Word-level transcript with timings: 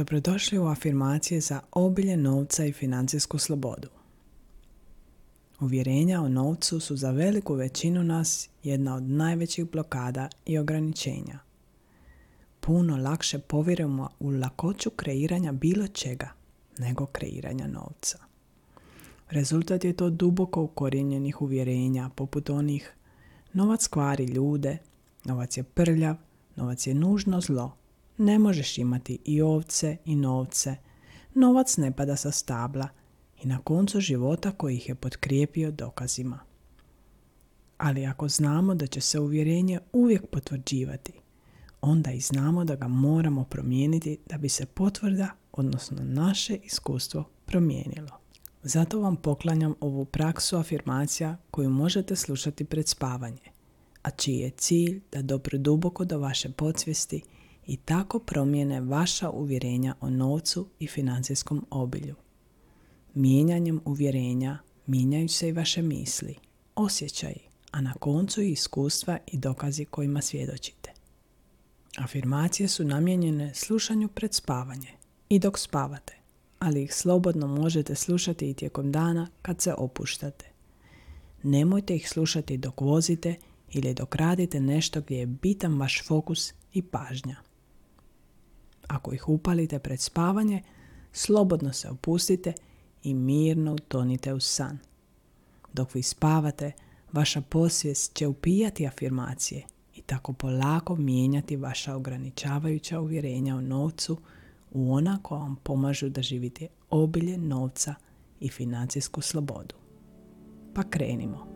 Dobrodošli 0.00 0.58
u 0.58 0.66
afirmacije 0.66 1.40
za 1.40 1.60
obilje 1.72 2.16
novca 2.16 2.64
i 2.64 2.72
financijsku 2.72 3.38
slobodu. 3.38 3.88
Uvjerenja 5.60 6.20
o 6.20 6.28
novcu 6.28 6.80
su 6.80 6.96
za 6.96 7.10
veliku 7.10 7.54
većinu 7.54 8.04
nas 8.04 8.48
jedna 8.62 8.94
od 8.94 9.02
najvećih 9.02 9.70
blokada 9.70 10.28
i 10.46 10.58
ograničenja. 10.58 11.38
Puno 12.60 12.96
lakše 12.96 13.38
povjerujemo 13.38 14.08
u 14.20 14.30
lakoću 14.30 14.90
kreiranja 14.90 15.52
bilo 15.52 15.88
čega 15.88 16.28
nego 16.78 17.06
kreiranja 17.06 17.66
novca. 17.66 18.18
Rezultat 19.30 19.84
je 19.84 19.92
to 19.92 20.10
duboko 20.10 20.62
ukorijenjenih 20.62 21.42
uvjerenja 21.42 22.10
poput 22.14 22.50
onih 22.50 22.92
novac 23.52 23.86
kvari 23.86 24.24
ljude, 24.24 24.78
novac 25.24 25.56
je 25.56 25.62
prljav, 25.62 26.16
novac 26.56 26.86
je 26.86 26.94
nužno 26.94 27.40
zlo, 27.40 27.79
ne 28.20 28.38
možeš 28.38 28.78
imati 28.78 29.18
i 29.24 29.42
ovce 29.42 29.96
i 30.04 30.16
novce, 30.16 30.76
novac 31.34 31.76
ne 31.76 31.96
pada 31.96 32.16
sa 32.16 32.30
stabla 32.30 32.88
i 33.42 33.46
na 33.46 33.58
koncu 33.58 34.00
života 34.00 34.52
koji 34.52 34.76
ih 34.76 34.88
je 34.88 34.94
potkrijepio 34.94 35.70
dokazima. 35.70 36.38
Ali 37.78 38.06
ako 38.06 38.28
znamo 38.28 38.74
da 38.74 38.86
će 38.86 39.00
se 39.00 39.20
uvjerenje 39.20 39.80
uvijek 39.92 40.26
potvrđivati, 40.26 41.12
onda 41.80 42.10
i 42.10 42.20
znamo 42.20 42.64
da 42.64 42.76
ga 42.76 42.88
moramo 42.88 43.44
promijeniti 43.44 44.18
da 44.26 44.38
bi 44.38 44.48
se 44.48 44.66
potvrda, 44.66 45.28
odnosno 45.52 45.98
naše 46.02 46.56
iskustvo, 46.64 47.24
promijenilo. 47.46 48.20
Zato 48.62 49.00
vam 49.00 49.16
poklanjam 49.16 49.74
ovu 49.80 50.04
praksu 50.04 50.56
afirmacija 50.56 51.36
koju 51.50 51.70
možete 51.70 52.16
slušati 52.16 52.64
pred 52.64 52.88
spavanje, 52.88 53.50
a 54.02 54.10
čiji 54.10 54.38
je 54.38 54.50
cilj 54.50 55.00
da 55.12 55.22
dopre 55.22 55.58
duboko 55.58 56.04
do 56.04 56.18
vaše 56.18 56.50
podsvijesti 56.50 57.22
i 57.70 57.76
tako 57.76 58.18
promijene 58.18 58.80
vaša 58.80 59.30
uvjerenja 59.30 59.94
o 60.00 60.10
novcu 60.10 60.68
i 60.78 60.86
financijskom 60.86 61.66
obilju. 61.70 62.14
Mijenjanjem 63.14 63.80
uvjerenja 63.84 64.58
mijenjaju 64.86 65.28
se 65.28 65.48
i 65.48 65.52
vaše 65.52 65.82
misli, 65.82 66.34
osjećaji, 66.74 67.40
a 67.70 67.80
na 67.80 67.94
koncu 67.94 68.42
i 68.42 68.52
iskustva 68.52 69.18
i 69.26 69.38
dokazi 69.38 69.84
kojima 69.84 70.20
svjedočite. 70.20 70.92
Afirmacije 71.98 72.68
su 72.68 72.84
namijenjene 72.84 73.54
slušanju 73.54 74.08
pred 74.08 74.34
spavanje 74.34 74.90
i 75.28 75.38
dok 75.38 75.58
spavate, 75.58 76.14
ali 76.58 76.82
ih 76.82 76.94
slobodno 76.94 77.46
možete 77.46 77.94
slušati 77.94 78.50
i 78.50 78.54
tijekom 78.54 78.92
dana 78.92 79.28
kad 79.42 79.60
se 79.60 79.74
opuštate. 79.74 80.50
Nemojte 81.42 81.96
ih 81.96 82.08
slušati 82.08 82.56
dok 82.56 82.80
vozite 82.80 83.34
ili 83.72 83.94
dok 83.94 84.14
radite 84.14 84.60
nešto 84.60 85.00
gdje 85.00 85.18
je 85.18 85.26
bitan 85.26 85.80
vaš 85.80 86.02
fokus 86.06 86.52
i 86.72 86.82
pažnja. 86.82 87.49
Ako 88.90 89.14
ih 89.14 89.28
upalite 89.28 89.78
pred 89.78 90.00
spavanje, 90.00 90.62
slobodno 91.12 91.72
se 91.72 91.88
opustite 91.90 92.52
i 93.02 93.14
mirno 93.14 93.74
utonite 93.74 94.34
u 94.34 94.40
san. 94.40 94.78
Dok 95.72 95.94
vi 95.94 96.02
spavate, 96.02 96.72
vaša 97.12 97.40
posvijest 97.40 98.14
će 98.14 98.26
upijati 98.26 98.86
afirmacije 98.86 99.66
i 99.94 100.02
tako 100.02 100.32
polako 100.32 100.96
mijenjati 100.96 101.56
vaša 101.56 101.96
ograničavajuća 101.96 103.00
uvjerenja 103.00 103.56
o 103.56 103.60
novcu 103.60 104.16
u 104.72 104.94
ona 104.94 105.18
koja 105.22 105.38
vam 105.38 105.56
pomažu 105.56 106.08
da 106.08 106.22
živite 106.22 106.66
obilje 106.90 107.38
novca 107.38 107.94
i 108.40 108.48
financijsku 108.48 109.20
slobodu. 109.20 109.74
Pa 110.74 110.82
krenimo. 110.82 111.46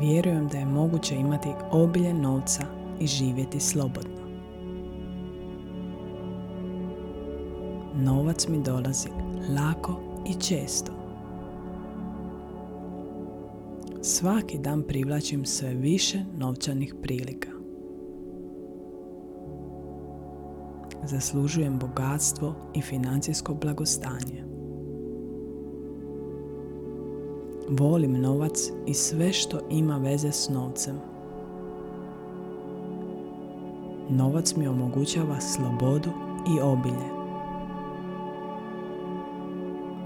Vjerujem 0.00 0.48
da 0.48 0.58
je 0.58 0.66
moguće 0.66 1.14
imati 1.14 1.48
obilje 1.70 2.14
novca 2.14 2.62
i 3.00 3.06
živjeti 3.06 3.60
slobodno. 3.60 4.19
Novac 8.00 8.48
mi 8.48 8.62
dolazi 8.62 9.08
lako 9.56 10.00
i 10.26 10.34
često. 10.34 10.92
Svaki 14.02 14.58
dan 14.58 14.82
privlačim 14.82 15.44
sve 15.44 15.74
više 15.74 16.24
novčanih 16.38 16.94
prilika. 17.02 17.48
Zaslužujem 21.04 21.78
bogatstvo 21.78 22.54
i 22.74 22.82
financijsko 22.82 23.54
blagostanje. 23.54 24.44
Volim 27.68 28.20
novac 28.20 28.58
i 28.86 28.94
sve 28.94 29.32
što 29.32 29.60
ima 29.70 29.98
veze 29.98 30.32
s 30.32 30.48
novcem. 30.48 30.96
Novac 34.08 34.56
mi 34.56 34.68
omogućava 34.68 35.40
slobodu 35.40 36.10
i 36.56 36.60
obilje. 36.60 37.19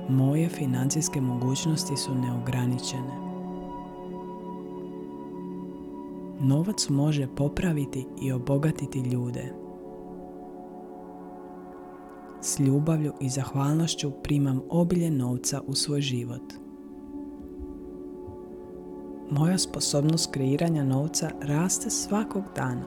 Moje 0.08 0.48
financijske 0.48 1.20
mogućnosti 1.20 1.96
su 1.96 2.14
neograničene. 2.14 3.24
Novac 6.40 6.88
može 6.88 7.28
popraviti 7.36 8.06
i 8.22 8.32
obogatiti 8.32 8.98
ljude. 8.98 9.54
S 12.40 12.58
ljubavlju 12.58 13.12
i 13.20 13.28
zahvalnošću 13.28 14.10
primam 14.10 14.60
obilje 14.70 15.10
novca 15.10 15.60
u 15.66 15.74
svoj 15.74 16.00
život. 16.00 16.52
Moja 19.30 19.58
sposobnost 19.58 20.30
kreiranja 20.32 20.84
novca 20.84 21.30
raste 21.40 21.90
svakog 21.90 22.42
dana. 22.56 22.86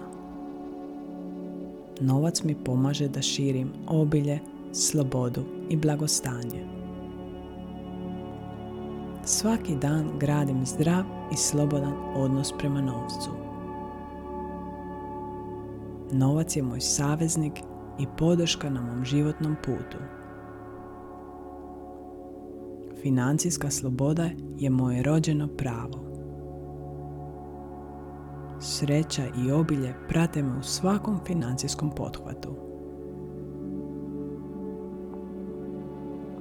Novac 2.02 2.44
mi 2.44 2.56
pomaže 2.56 3.08
da 3.08 3.22
širim 3.22 3.72
obilje, 3.88 4.40
slobodu 4.72 5.42
i 5.70 5.78
blagostanje. 5.78 6.77
Svaki 9.30 9.76
dan 9.76 10.20
gradim 10.20 10.66
zdrav 10.66 11.04
i 11.32 11.38
slobodan 11.38 11.94
odnos 12.16 12.54
prema 12.60 12.82
novcu. 12.82 13.30
Novac 16.12 16.56
je 16.56 16.64
moj 16.64 16.82
saveznik 16.82 17.54
i 18.00 18.08
podrška 18.18 18.70
na 18.70 18.82
mom 18.82 19.06
životnom 19.06 19.56
putu. 19.66 19.98
Financijska 23.02 23.72
sloboda 23.72 24.30
je 24.58 24.70
moje 24.70 25.04
rođeno 25.04 25.48
pravo. 25.48 26.04
Sreća 28.60 29.24
i 29.46 29.52
obilje 29.52 29.94
prate 30.10 30.44
me 30.44 30.58
u 30.60 30.64
svakom 30.64 31.20
financijskom 31.26 31.92
pothvatu. 31.96 32.67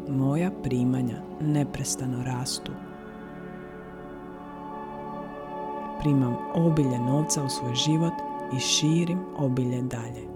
Moja 0.09 0.51
primanja 0.63 1.17
neprestano 1.41 2.25
rastu. 2.25 2.73
Primam 6.01 6.37
obilje 6.55 6.99
novca 6.99 7.45
u 7.45 7.49
svoj 7.49 7.75
život 7.75 8.13
i 8.57 8.61
širim 8.61 9.19
obilje 9.39 9.83
dalje. 9.83 10.27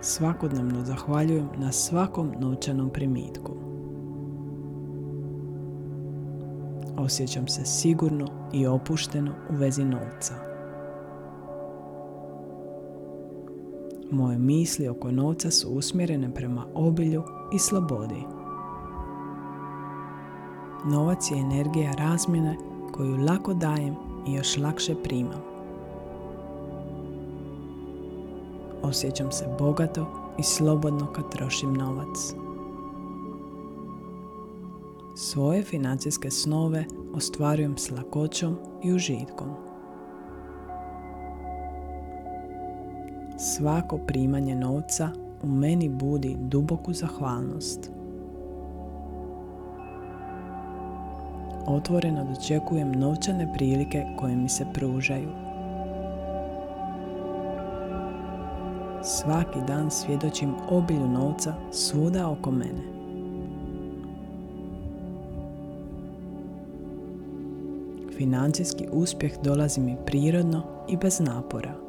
Svakodnevno 0.00 0.84
zahvaljujem 0.84 1.48
na 1.56 1.72
svakom 1.72 2.32
novčanom 2.38 2.90
primitku. 2.90 3.52
Osjećam 6.96 7.48
se 7.48 7.64
sigurno 7.64 8.26
i 8.52 8.66
opušteno 8.66 9.32
u 9.50 9.54
vezi 9.54 9.84
novca. 9.84 10.49
Moje 14.10 14.38
misli 14.38 14.88
oko 14.88 15.10
novca 15.10 15.50
su 15.50 15.68
usmjerene 15.68 16.34
prema 16.34 16.66
obilju 16.74 17.22
i 17.52 17.58
slobodi. 17.58 18.24
Novac 20.84 21.30
je 21.30 21.38
energija 21.38 21.92
razmjene 21.92 22.56
koju 22.92 23.16
lako 23.16 23.54
dajem 23.54 23.94
i 24.26 24.32
još 24.32 24.56
lakše 24.56 24.94
primam. 25.02 25.40
Osjećam 28.82 29.32
se 29.32 29.44
bogato 29.58 30.06
i 30.38 30.42
slobodno 30.42 31.06
kad 31.06 31.30
trošim 31.30 31.74
novac. 31.74 32.34
Svoje 35.16 35.62
financijske 35.62 36.30
snove 36.30 36.84
ostvarujem 37.14 37.78
s 37.78 37.90
lakoćom 37.90 38.56
i 38.84 38.92
užitkom. 38.92 39.69
Svako 43.42 43.98
primanje 43.98 44.54
novca 44.54 45.10
u 45.42 45.46
meni 45.46 45.88
budi 45.88 46.36
duboku 46.40 46.92
zahvalnost. 46.92 47.90
Otvoreno 51.66 52.24
dočekujem 52.24 52.92
novčane 52.92 53.52
prilike 53.54 54.04
koje 54.18 54.36
mi 54.36 54.48
se 54.48 54.66
pružaju. 54.74 55.28
Svaki 59.02 59.58
dan 59.66 59.90
svjedočim 59.90 60.54
obilju 60.70 61.08
novca 61.08 61.54
svuda 61.72 62.30
oko 62.30 62.50
mene. 62.50 62.82
Financijski 68.16 68.86
uspjeh 68.92 69.32
dolazi 69.42 69.80
mi 69.80 69.96
prirodno 70.06 70.62
i 70.88 70.96
bez 70.96 71.20
napora. 71.20 71.79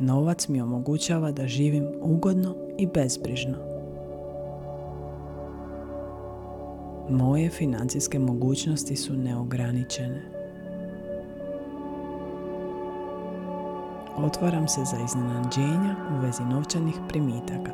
Novac 0.00 0.48
mi 0.48 0.60
omogućava 0.60 1.32
da 1.32 1.46
živim 1.46 1.88
ugodno 2.00 2.54
i 2.78 2.86
bezbrižno. 2.86 3.56
Moje 7.10 7.50
financijske 7.50 8.18
mogućnosti 8.18 8.96
su 8.96 9.14
neograničene. 9.14 10.22
Otvaram 14.16 14.68
se 14.68 14.80
za 14.84 14.96
iznenađenja 15.04 15.96
u 16.16 16.20
vezi 16.22 16.42
novčanih 16.42 16.94
primitaka. 17.08 17.72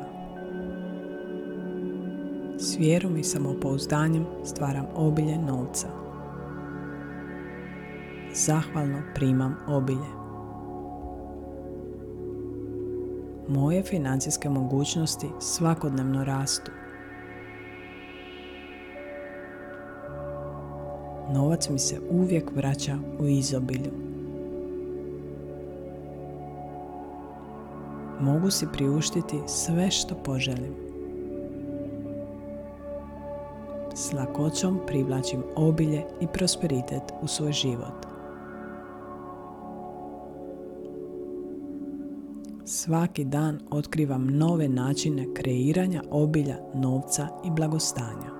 S 2.57 2.79
vjerom 2.79 3.17
i 3.17 3.23
samopouzdanjem 3.23 4.25
stvaram 4.45 4.85
obilje 4.95 5.37
novca. 5.37 5.87
Zahvalno 8.33 9.01
primam 9.15 9.55
obilje. 9.67 10.26
Moje 13.49 13.83
financijske 13.83 14.49
mogućnosti 14.49 15.27
svakodnevno 15.39 16.23
rastu. 16.23 16.71
Novac 21.33 21.69
mi 21.69 21.79
se 21.79 21.99
uvijek 22.09 22.51
vraća 22.55 22.97
u 23.19 23.27
izobilju. 23.27 23.91
Mogu 28.19 28.51
si 28.51 28.67
priuštiti 28.73 29.39
sve 29.47 29.91
što 29.91 30.15
poželim. 30.15 30.75
S 33.95 34.13
lakoćom 34.13 34.79
privlačim 34.87 35.43
obilje 35.55 36.03
i 36.21 36.27
prosperitet 36.27 37.03
u 37.21 37.27
svoj 37.27 37.51
život. 37.51 38.16
Svaki 42.87 43.23
dan 43.23 43.59
otkrivam 43.71 44.27
nove 44.27 44.67
načine 44.67 45.33
kreiranja 45.33 46.03
obilja, 46.11 46.55
novca 46.73 47.27
i 47.45 47.51
blagostanja. 47.51 48.31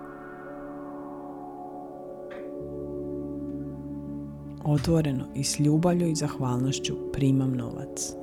Otvoreno 4.63 5.25
i 5.35 5.43
s 5.43 5.59
ljubavlju 5.59 6.07
i 6.07 6.15
zahvalnošću 6.15 6.95
primam 7.13 7.53
novac. 7.53 8.13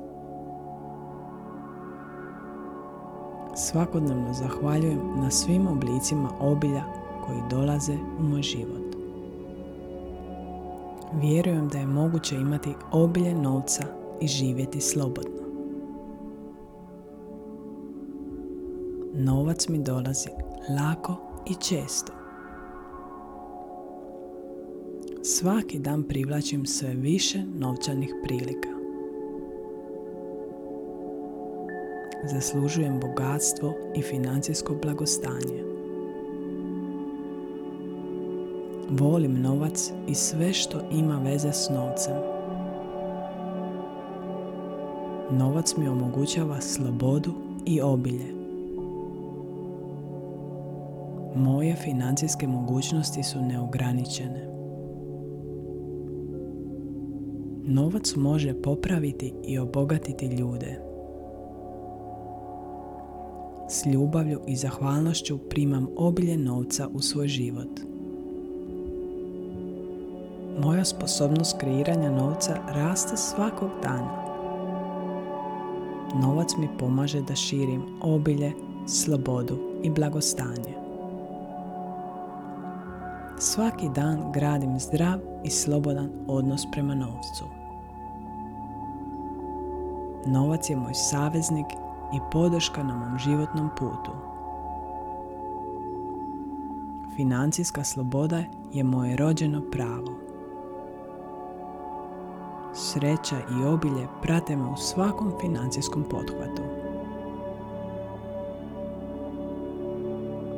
Svakodnevno 3.55 4.33
zahvaljujem 4.33 4.99
na 5.17 5.31
svim 5.31 5.67
oblicima 5.67 6.29
obilja 6.39 6.83
koji 7.25 7.39
dolaze 7.49 7.97
u 8.19 8.23
moj 8.23 8.41
život. 8.41 8.95
Vjerujem 11.21 11.67
da 11.67 11.77
je 11.77 11.87
moguće 11.87 12.35
imati 12.35 12.73
obilje 12.91 13.35
novca 13.35 13.83
i 14.21 14.27
živjeti 14.27 14.81
slobodno. 14.81 15.44
Novac 19.17 19.67
mi 19.67 19.79
dolazi 19.79 20.29
lako 20.79 21.15
i 21.49 21.53
često. 21.53 22.11
Svaki 25.23 25.79
dan 25.79 26.03
privlačim 26.03 26.65
sve 26.65 26.93
više 26.93 27.43
novčanih 27.59 28.15
prilika. 28.23 28.69
Zaslužujem 32.33 32.99
bogatstvo 32.99 33.73
i 33.95 34.01
financijsko 34.01 34.75
blagostanje. 34.81 35.63
Volim 38.89 39.41
novac 39.41 39.91
i 40.07 40.15
sve 40.15 40.53
što 40.53 40.81
ima 40.91 41.21
veze 41.23 41.51
s 41.51 41.69
novcem. 41.69 42.15
Novac 45.31 45.75
mi 45.77 45.87
omogućava 45.87 46.61
slobodu 46.61 47.33
i 47.65 47.81
obilje. 47.81 48.44
Moje 51.35 51.75
financijske 51.75 52.47
mogućnosti 52.47 53.23
su 53.23 53.41
neograničene. 53.41 54.49
Novac 57.63 58.15
može 58.15 58.61
popraviti 58.61 59.33
i 59.43 59.59
obogatiti 59.59 60.25
ljude. 60.25 60.79
S 63.69 63.85
ljubavlju 63.85 64.39
i 64.47 64.55
zahvalnošću 64.55 65.37
primam 65.37 65.87
obilje 65.97 66.37
novca 66.37 66.87
u 66.93 66.99
svoj 67.01 67.27
život. 67.27 67.79
Moja 70.63 70.85
sposobnost 70.85 71.57
kreiranja 71.59 72.11
novca 72.11 72.57
raste 72.67 73.17
svakog 73.17 73.69
dana. 73.83 74.25
Novac 76.21 76.49
mi 76.57 76.67
pomaže 76.79 77.21
da 77.21 77.35
širim 77.35 77.83
obilje, 78.01 78.51
slobodu 78.87 79.57
i 79.83 79.89
blagostanje. 79.89 80.84
Svaki 83.39 83.89
dan 83.89 84.31
gradim 84.31 84.79
zdrav 84.79 85.19
i 85.43 85.49
slobodan 85.49 86.09
odnos 86.27 86.67
prema 86.71 86.95
novcu. 86.95 87.45
Novac 90.25 90.69
je 90.69 90.75
moj 90.75 90.93
saveznik 90.93 91.65
i 92.13 92.19
podrška 92.31 92.83
na 92.83 92.95
mom 92.95 93.19
životnom 93.19 93.69
putu. 93.77 94.11
Financijska 97.15 97.83
sloboda 97.83 98.43
je 98.73 98.83
moje 98.83 99.15
rođeno 99.15 99.61
pravo. 99.71 100.19
Sreća 102.73 103.37
i 103.37 103.65
obilje 103.65 104.07
prate 104.21 104.55
me 104.55 104.65
u 104.65 104.77
svakom 104.77 105.33
financijskom 105.41 106.03
pothvatu. 106.03 106.74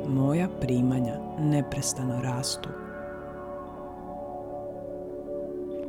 Moja 0.08 0.48
primanja 0.60 1.14
neprestano 1.38 2.22
rastu. 2.22 2.68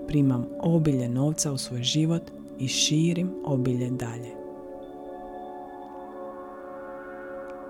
Primam 0.08 0.46
obilje 0.62 1.10
novca 1.10 1.52
u 1.52 1.58
svoj 1.58 1.84
život 1.84 2.22
i 2.58 2.68
širim 2.68 3.32
obilje 3.46 3.90
dalje. 3.90 4.32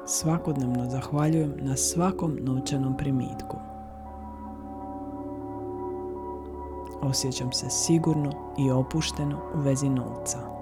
Svakodnevno 0.05 0.89
zahvaljujem 0.89 1.53
na 1.61 1.75
svakom 1.75 2.37
novčanom 2.41 2.97
primitku. 2.97 3.57
Osjećam 7.01 7.51
se 7.51 7.69
sigurno 7.69 8.31
i 8.57 8.71
opušteno 8.71 9.39
u 9.55 9.59
vezi 9.59 9.89
novca. 9.89 10.58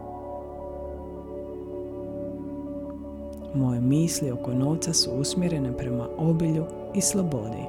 Moje 3.53 3.81
misli 3.81 4.31
oko 4.31 4.53
novca 4.53 4.93
su 4.93 5.11
usmjerene 5.11 5.77
prema 5.77 6.07
obilju 6.17 6.65
i 6.93 7.01
slobodi. 7.01 7.63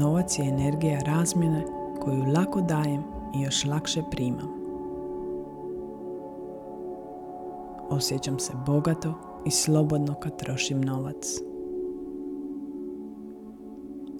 Novac 0.00 0.38
je 0.38 0.48
energija 0.48 1.00
razmjene 1.00 1.64
koju 2.00 2.24
lako 2.36 2.60
dajem 2.60 3.02
i 3.38 3.42
još 3.42 3.64
lakše 3.64 4.02
primam. 4.10 4.48
Osjećam 7.90 8.38
se 8.38 8.52
bogato 8.66 9.14
i 9.46 9.50
slobodno 9.50 10.14
kad 10.14 10.36
trošim 10.36 10.80
novac. 10.80 11.38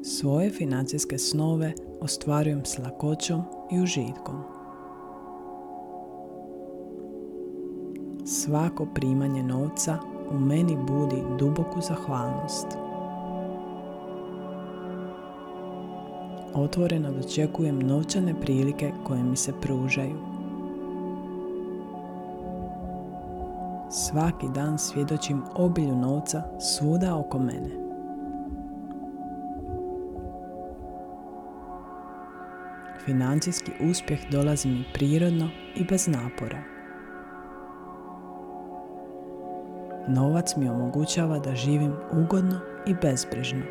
Svoje 0.03 0.51
financijske 0.51 1.19
snove 1.19 1.73
ostvarujem 2.01 2.65
s 2.65 2.79
lakoćom 2.79 3.43
i 3.73 3.81
užitkom. 3.81 4.52
Svako 8.45 8.87
primanje 8.95 9.43
novca 9.43 9.99
u 10.31 10.39
meni 10.39 10.77
budi 10.77 11.23
duboku 11.39 11.81
zahvalnost. 11.81 12.67
Otvoreno 16.55 17.13
dočekujem 17.13 17.79
novčane 17.79 18.41
prilike 18.41 18.93
koje 19.05 19.23
mi 19.23 19.37
se 19.37 19.53
pružaju. 19.61 20.17
Svaki 23.91 24.47
dan 24.55 24.79
svjedočim 24.79 25.43
obilju 25.55 25.97
novca 25.97 26.43
svuda 26.61 27.17
oko 27.17 27.39
mene. 27.39 27.71
Financijski 33.05 33.73
uspjeh 33.91 34.21
dolazi 34.31 34.69
mi 34.69 34.85
prirodno 34.95 35.49
i 35.77 35.85
bez 35.85 36.09
napora. 36.09 36.72
Novac 40.09 40.57
mi 40.57 40.69
omogućava 40.69 41.39
da 41.39 41.55
živim 41.55 41.95
ugodno 42.13 42.61
i 42.87 42.95
bezbrižno. 43.03 43.63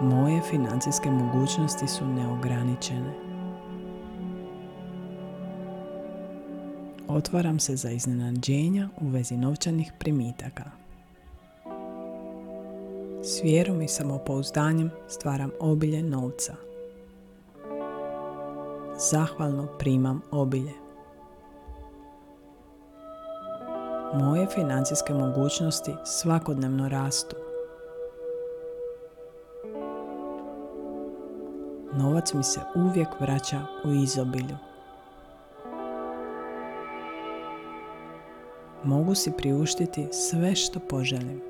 Moje 0.00 0.40
financijske 0.50 1.10
mogućnosti 1.10 1.88
su 1.88 2.06
neograničene. 2.06 3.12
Otvaram 7.08 7.58
se 7.58 7.76
za 7.76 7.90
iznenađenja 7.90 8.88
u 9.00 9.08
vezi 9.08 9.36
novčanih 9.36 9.92
primitaka. 9.98 10.70
S 13.22 13.44
vjerom 13.44 13.82
i 13.82 13.88
samopouzdanjem 13.88 14.90
stvaram 15.08 15.50
obilje 15.60 16.02
novca. 16.02 16.54
zahvalno 19.10 19.66
primam 19.78 20.20
obilje. 20.30 20.85
Moje 24.14 24.46
financijske 24.46 25.14
mogućnosti 25.14 25.94
svakodnevno 26.04 26.88
rastu. 26.88 27.36
Novac 31.92 32.32
mi 32.32 32.44
se 32.44 32.60
uvijek 32.74 33.08
vraća 33.20 33.60
u 33.84 33.92
izobilju. 33.92 34.56
Mogu 38.84 39.14
si 39.14 39.32
priuštiti 39.32 40.08
sve 40.12 40.54
što 40.54 40.80
poželim. 40.80 41.42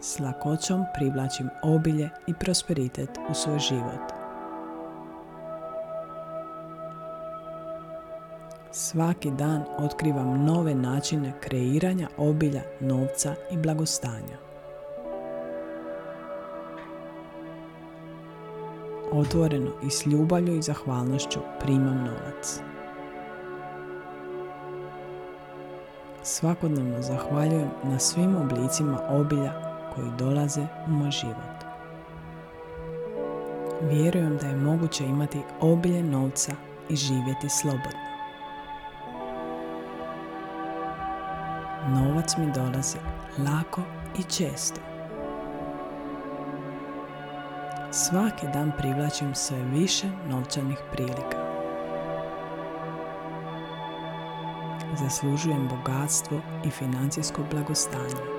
S 0.00 0.18
lakoćom 0.18 0.84
privlačim 0.94 1.48
obilje 1.62 2.10
i 2.26 2.34
prosperitet 2.34 3.10
u 3.30 3.34
svoj 3.34 3.58
život. 3.58 4.17
Svaki 8.80 9.30
dan 9.30 9.64
otkrivam 9.78 10.44
nove 10.44 10.74
načine 10.74 11.32
kreiranja 11.40 12.08
obilja, 12.16 12.62
novca 12.80 13.34
i 13.50 13.56
blagostanja. 13.56 14.38
Otvoreno 19.12 19.70
i 19.86 19.90
s 19.90 20.06
ljubavlju 20.06 20.56
i 20.56 20.62
zahvalnošću 20.62 21.38
primam 21.60 21.96
novac. 21.96 22.60
Svakodnevno 26.22 27.02
zahvaljujem 27.02 27.70
na 27.84 27.98
svim 27.98 28.36
oblicima 28.36 28.98
obilja 29.10 29.52
koji 29.94 30.10
dolaze 30.18 30.66
u 30.86 30.90
moj 30.90 31.10
život. 31.10 31.58
Vjerujem 33.90 34.36
da 34.36 34.46
je 34.46 34.56
moguće 34.56 35.04
imati 35.04 35.38
obilje 35.60 36.02
novca 36.02 36.52
i 36.88 36.96
živjeti 36.96 37.48
slobodno. 37.48 38.07
Novac 41.94 42.36
mi 42.36 42.52
dolazi 42.52 42.98
lako 43.38 43.82
i 44.18 44.22
često. 44.22 44.80
Svaki 47.90 48.46
dan 48.52 48.72
privlačim 48.78 49.34
sve 49.34 49.58
više 49.62 50.06
novčanih 50.28 50.78
prilika. 50.92 51.38
Zaslužujem 55.00 55.68
bogatstvo 55.68 56.40
i 56.64 56.70
financijsko 56.70 57.42
blagostanje. 57.50 58.38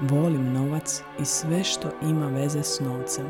Volim 0.00 0.52
novac 0.52 1.02
i 1.20 1.24
sve 1.24 1.64
što 1.64 1.88
ima 2.02 2.26
veze 2.26 2.62
s 2.62 2.80
novcem. 2.80 3.26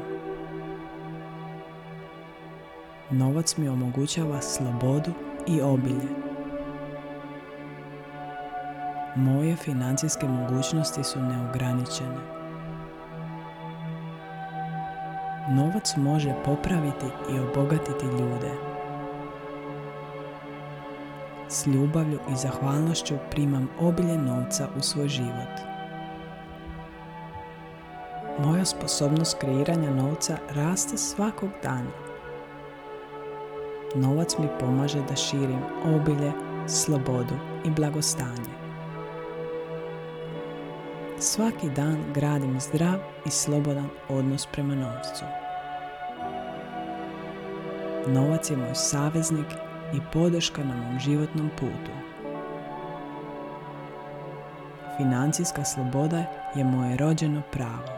Novac 3.10 3.56
mi 3.56 3.68
omogućava 3.68 4.42
slobodu 4.42 5.12
i 5.46 5.60
obilje. 5.60 6.29
Moje 9.16 9.56
financijske 9.56 10.28
mogućnosti 10.28 11.04
su 11.04 11.18
neograničene. 11.22 12.40
Novac 15.48 15.96
može 15.96 16.34
popraviti 16.44 17.06
i 17.30 17.38
obogatiti 17.38 18.06
ljude. 18.06 18.50
S 21.48 21.66
ljubavlju 21.66 22.18
i 22.32 22.36
zahvalnošću 22.36 23.14
primam 23.30 23.68
obilje 23.80 24.18
novca 24.18 24.68
u 24.76 24.80
svoj 24.80 25.08
život. 25.08 25.60
Moja 28.38 28.64
sposobnost 28.64 29.38
kreiranja 29.40 29.90
novca 29.94 30.36
raste 30.50 30.96
svakog 30.96 31.50
dana. 31.62 31.90
Novac 33.94 34.38
mi 34.38 34.48
pomaže 34.60 35.02
da 35.08 35.16
širim 35.16 35.62
obilje, 35.84 36.32
slobodu 36.66 37.34
i 37.64 37.70
blagostanje. 37.70 38.59
Svaki 41.40 41.70
dan 41.76 41.96
gradim 42.14 42.60
zdrav 42.60 42.98
i 43.26 43.30
slobodan 43.30 43.88
odnos 44.08 44.46
prema 44.46 44.74
novcu. 44.74 45.24
Novac 48.06 48.50
je 48.50 48.56
moj 48.56 48.74
saveznik 48.74 49.46
i 49.94 49.98
podrška 50.12 50.64
na 50.64 50.74
mom 50.74 50.98
životnom 50.98 51.50
putu. 51.60 51.92
Financijska 54.96 55.64
sloboda 55.64 56.24
je 56.54 56.64
moje 56.64 56.96
rođeno 56.96 57.42
pravo. 57.52 57.88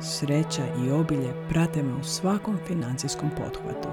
Sreća 0.00 0.62
i 0.84 0.90
obilje 0.90 1.34
prate 1.48 1.82
me 1.82 1.94
u 1.94 2.04
svakom 2.04 2.58
financijskom 2.66 3.30
pothvatu. 3.30 3.88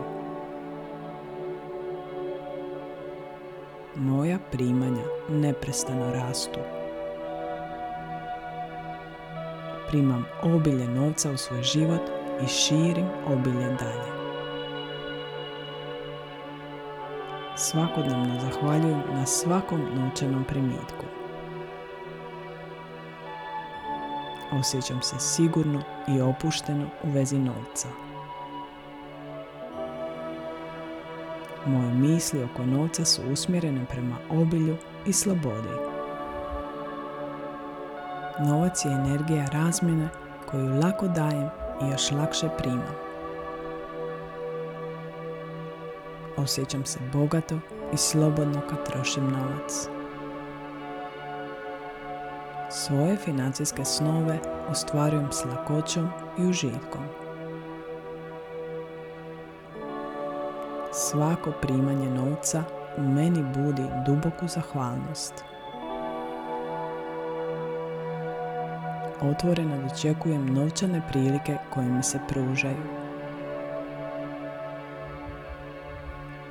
moja 3.95 4.39
primanja 4.51 5.03
neprestano 5.29 6.13
rastu. 6.13 6.82
Primam 9.93 10.25
obilje 10.41 10.87
novca 10.87 11.31
u 11.31 11.37
svoj 11.37 11.63
život 11.63 12.01
i 12.43 12.47
širim 12.47 13.05
obilje 13.27 13.65
dalje. 13.65 14.11
Svakodnevno 17.57 18.39
zahvaljujem 18.39 19.03
na 19.13 19.25
svakom 19.25 19.81
novčanom 19.95 20.43
primitku. 20.43 21.05
Osjećam 24.51 25.01
se 25.01 25.19
sigurno 25.19 25.81
i 26.07 26.21
opušteno 26.21 26.85
u 27.03 27.09
vezi 27.11 27.39
novca. 27.39 27.87
Moje 31.65 31.93
misli 31.93 32.43
oko 32.43 32.65
novca 32.65 33.05
su 33.05 33.21
usmjerene 33.31 33.85
prema 33.89 34.15
obilju 34.29 34.77
i 35.05 35.13
slobodi. 35.13 35.92
Novac 38.39 38.85
je 38.85 38.91
energija 38.91 39.45
razmjene 39.45 40.09
koju 40.45 40.79
lako 40.79 41.07
dajem 41.07 41.49
i 41.81 41.91
još 41.91 42.11
lakše 42.11 42.49
primam. 42.57 42.95
Osjećam 46.37 46.85
se 46.85 46.99
bogato 47.13 47.55
i 47.93 47.97
slobodno 47.97 48.61
kad 48.69 48.85
trošim 48.85 49.23
novac. 49.23 49.87
Svoje 52.69 53.17
financijske 53.17 53.85
snove 53.85 54.39
ostvarujem 54.69 55.31
s 55.31 55.45
lakoćom 55.45 56.09
i 56.39 56.45
užitkom. 56.45 57.03
Svako 60.91 61.51
primanje 61.61 62.09
novca 62.09 62.63
u 62.97 63.01
meni 63.01 63.43
budi 63.55 63.83
duboku 64.05 64.47
zahvalnost. 64.47 65.52
Otvoreno 69.31 69.77
dočekujem 69.89 70.53
novčane 70.53 71.01
prilike 71.11 71.57
koje 71.69 71.87
mi 71.87 72.03
se 72.03 72.19
pružaju. 72.29 72.83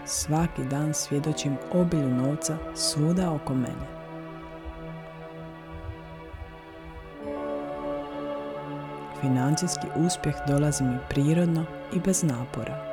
Svaki 0.05 0.64
dan 0.64 0.95
svjedočim 0.95 1.57
obilju 1.73 2.09
novca 2.09 2.57
svuda 2.75 3.33
oko 3.33 3.55
mene. 3.55 4.02
Financijski 9.21 9.87
uspjeh 10.07 10.35
dolazi 10.49 10.85
mi 10.85 10.99
prirodno 11.09 11.64
i 11.95 12.00
bez 12.00 12.23
napora. 12.23 12.93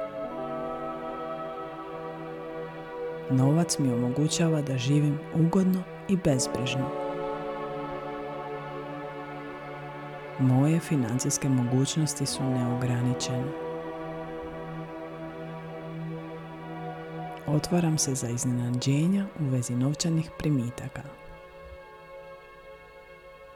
Novac 3.30 3.80
mi 3.80 3.94
omogućava 3.94 4.62
da 4.62 4.78
živim 4.78 5.20
ugodno 5.36 5.84
i 6.08 6.18
bezbrižno. 6.18 6.99
Moje 10.40 10.80
financijske 10.80 11.50
mogućnosti 11.50 12.26
su 12.26 12.44
neograničene. 12.44 13.52
Otvaram 17.48 17.98
se 17.98 18.16
za 18.16 18.30
iznenađenja 18.30 19.26
u 19.40 19.50
vezi 19.50 19.76
novčanih 19.76 20.32
primitaka. 20.38 21.02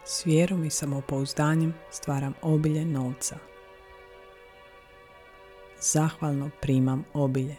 S 0.05 0.25
vjerom 0.25 0.63
i 0.63 0.69
samopouzdanjem 0.69 1.73
stvaram 1.91 2.33
obilje 2.41 2.85
novca. 2.85 3.35
Zahvalno 5.79 6.49
primam 6.61 7.05
obilje. 7.13 7.55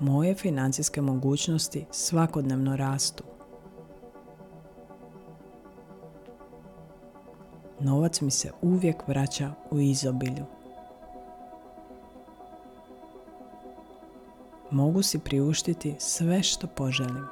moje 0.00 0.34
financijske 0.34 1.02
mogućnosti 1.02 1.86
svakodnevno 1.90 2.76
rastu. 2.76 3.24
Novac 7.80 8.20
mi 8.20 8.30
se 8.30 8.50
uvijek 8.62 9.08
vraća 9.08 9.50
u 9.70 9.80
izobilju. 9.80 10.44
Mogu 14.70 15.02
si 15.02 15.18
priuštiti 15.18 15.96
sve 15.98 16.42
što 16.42 16.66
poželim. 16.66 17.26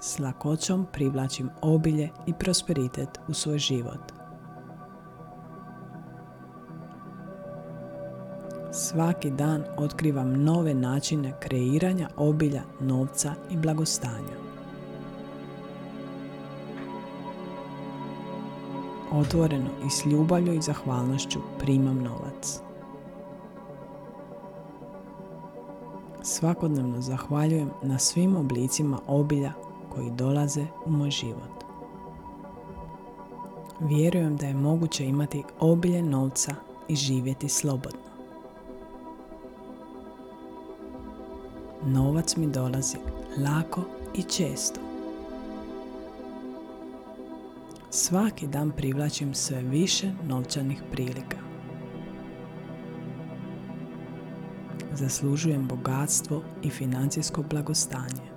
S 0.00 0.18
lakoćom 0.18 0.86
privlačim 0.92 1.50
obilje 1.60 2.08
i 2.26 2.32
prosperitet 2.32 3.08
u 3.28 3.34
svoj 3.34 3.58
život. 3.58 4.12
Svaki 8.72 9.30
dan 9.30 9.64
otkrivam 9.76 10.44
nove 10.44 10.74
načine 10.74 11.32
kreiranja 11.40 12.08
obilja, 12.16 12.62
novca 12.80 13.34
i 13.50 13.56
blagostanja. 13.56 14.51
Otvoreno 19.12 19.70
i 19.86 19.90
s 19.90 20.06
ljubavlju 20.06 20.52
i 20.52 20.62
zahvalnošću 20.62 21.38
primam 21.58 22.02
novac. 22.02 22.60
Svakodnevno 26.22 27.00
zahvaljujem 27.00 27.70
na 27.82 27.98
svim 27.98 28.36
oblicima 28.36 28.98
obilja 29.06 29.52
koji 29.90 30.10
dolaze 30.10 30.66
u 30.86 30.90
moj 30.90 31.10
život. 31.10 31.64
Vjerujem 33.80 34.36
da 34.36 34.46
je 34.46 34.54
moguće 34.54 35.06
imati 35.06 35.44
obilje 35.60 36.02
novca 36.02 36.54
i 36.88 36.96
živjeti 36.96 37.48
slobodno. 37.48 38.00
Novac 41.86 42.36
mi 42.36 42.46
dolazi 42.46 42.96
lako 43.38 43.80
i 44.14 44.22
često. 44.22 44.91
Svaki 47.94 48.46
dan 48.46 48.70
privlačim 48.70 49.34
sve 49.34 49.62
više 49.62 50.12
novčanih 50.28 50.82
prilika. 50.92 51.36
Zaslužujem 54.92 55.68
bogatstvo 55.68 56.42
i 56.62 56.70
financijsko 56.70 57.42
blagostanje. 57.42 58.30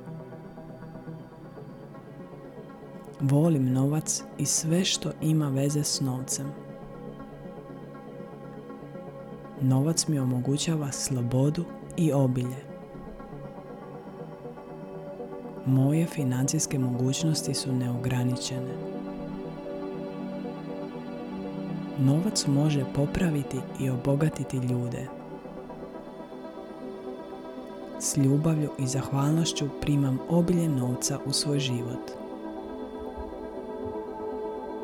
Volim 3.22 3.74
novac 3.74 4.24
i 4.38 4.46
sve 4.46 4.86
što 4.86 5.12
ima 5.22 5.50
veze 5.50 5.84
s 5.84 6.02
novcem. 6.02 6.48
Novac 9.62 10.08
mi 10.08 10.20
omogućava 10.20 10.92
slobodu 10.92 11.66
i 11.98 12.12
obilje. 12.14 12.66
Moje 15.66 16.06
financijske 16.06 16.80
mogućnosti 16.80 17.54
su 17.54 17.74
neograničene. 17.74 18.95
Novac 22.00 22.48
može 22.48 22.86
popraviti 22.96 23.60
i 23.80 23.90
obogatiti 23.90 24.58
ljude. 24.58 25.08
S 28.00 28.18
ljubavlju 28.18 28.70
i 28.80 28.88
zahvalnošću 28.88 29.66
primam 29.82 30.20
obilje 30.30 30.70
novca 30.70 31.20
u 31.26 31.32
svoj 31.32 31.60
život. 31.60 32.12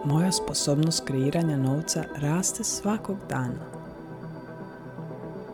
Moja 0.05 0.31
sposobnost 0.31 1.05
kreiranja 1.05 1.57
novca 1.57 2.03
raste 2.15 2.63
svakog 2.63 3.17
dana. 3.29 3.65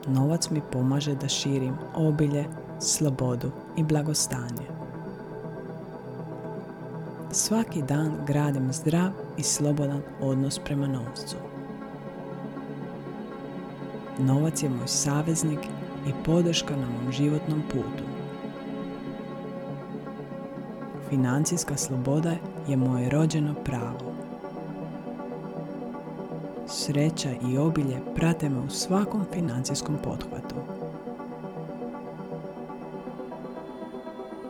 Novac 0.07 0.49
mi 0.49 0.61
pomaže 0.71 1.15
da 1.15 1.27
širim 1.27 1.75
obilje, 1.95 2.45
slobodu 2.79 3.51
i 3.77 3.83
blagostanje. 3.83 4.67
Svaki 7.31 7.81
dan 7.81 8.11
gradim 8.27 8.73
zdrav 8.73 9.11
i 9.37 9.43
slobodan 9.43 10.01
odnos 10.21 10.59
prema 10.59 10.87
novcu. 10.87 11.46
Novac 14.19 14.63
je 14.63 14.69
moj 14.69 14.87
saveznik 14.87 15.59
i 16.07 16.11
podrška 16.25 16.75
na 16.75 16.87
mom 16.87 17.11
životnom 17.11 17.61
putu. 17.71 18.03
Financijska 21.09 21.77
sloboda 21.77 22.35
je 22.67 22.77
moje 22.77 23.09
rođeno 23.09 23.53
pravo. 23.63 24.13
Sreća 26.67 27.29
i 27.49 27.57
obilje 27.57 28.01
prate 28.15 28.49
me 28.49 28.59
u 28.59 28.69
svakom 28.69 29.25
financijskom 29.33 29.97
pothvatu. 30.03 30.55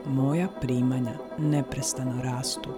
Moja 0.06 0.48
primanja 0.62 1.14
neprestano 1.38 2.24
rastu. 2.24 2.70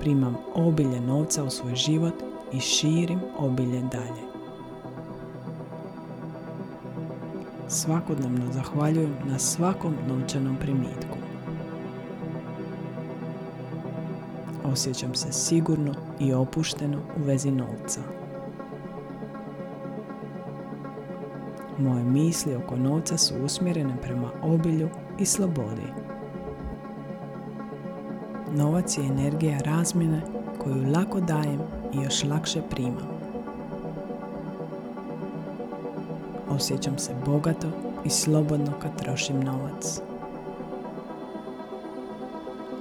Primam 0.00 0.36
obilje 0.54 1.00
novca 1.00 1.44
u 1.44 1.50
svoj 1.50 1.74
život 1.74 2.29
i 2.52 2.60
širim 2.60 3.20
obilje 3.38 3.80
dalje. 3.80 4.30
Svakodnevno 7.68 8.52
zahvaljujem 8.52 9.14
na 9.24 9.38
svakom 9.38 9.94
novčanom 10.08 10.56
primitku. 10.56 11.18
Osjećam 14.64 15.14
se 15.14 15.32
sigurno 15.32 15.94
i 16.20 16.32
opušteno 16.32 16.98
u 16.98 17.24
vezi 17.24 17.50
novca. 17.50 18.00
Moje 21.78 22.04
misli 22.04 22.54
oko 22.54 22.76
novca 22.76 23.18
su 23.18 23.34
usmjerene 23.44 23.96
prema 24.02 24.30
obilju 24.42 24.88
i 25.18 25.26
slobodi. 25.26 25.92
Novac 28.52 28.98
je 28.98 29.04
energija 29.04 29.58
razmjene 29.58 30.22
koju 30.58 30.92
lako 30.92 31.20
dajem 31.20 31.79
i 31.92 32.02
još 32.02 32.24
lakše 32.24 32.62
primam. 32.70 33.08
Osjećam 36.48 36.98
se 36.98 37.14
bogato 37.26 37.68
i 38.04 38.10
slobodno 38.10 38.72
kad 38.82 39.02
trošim 39.02 39.40
novac. 39.40 40.00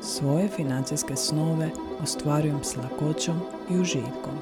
Svoje 0.02 0.48
financijske 0.48 1.15
snove 1.15 1.69
ostvarujem 2.04 2.63
s 2.63 2.76
lakoćom 2.76 3.39
i 3.69 3.80
užitkom. 3.80 4.34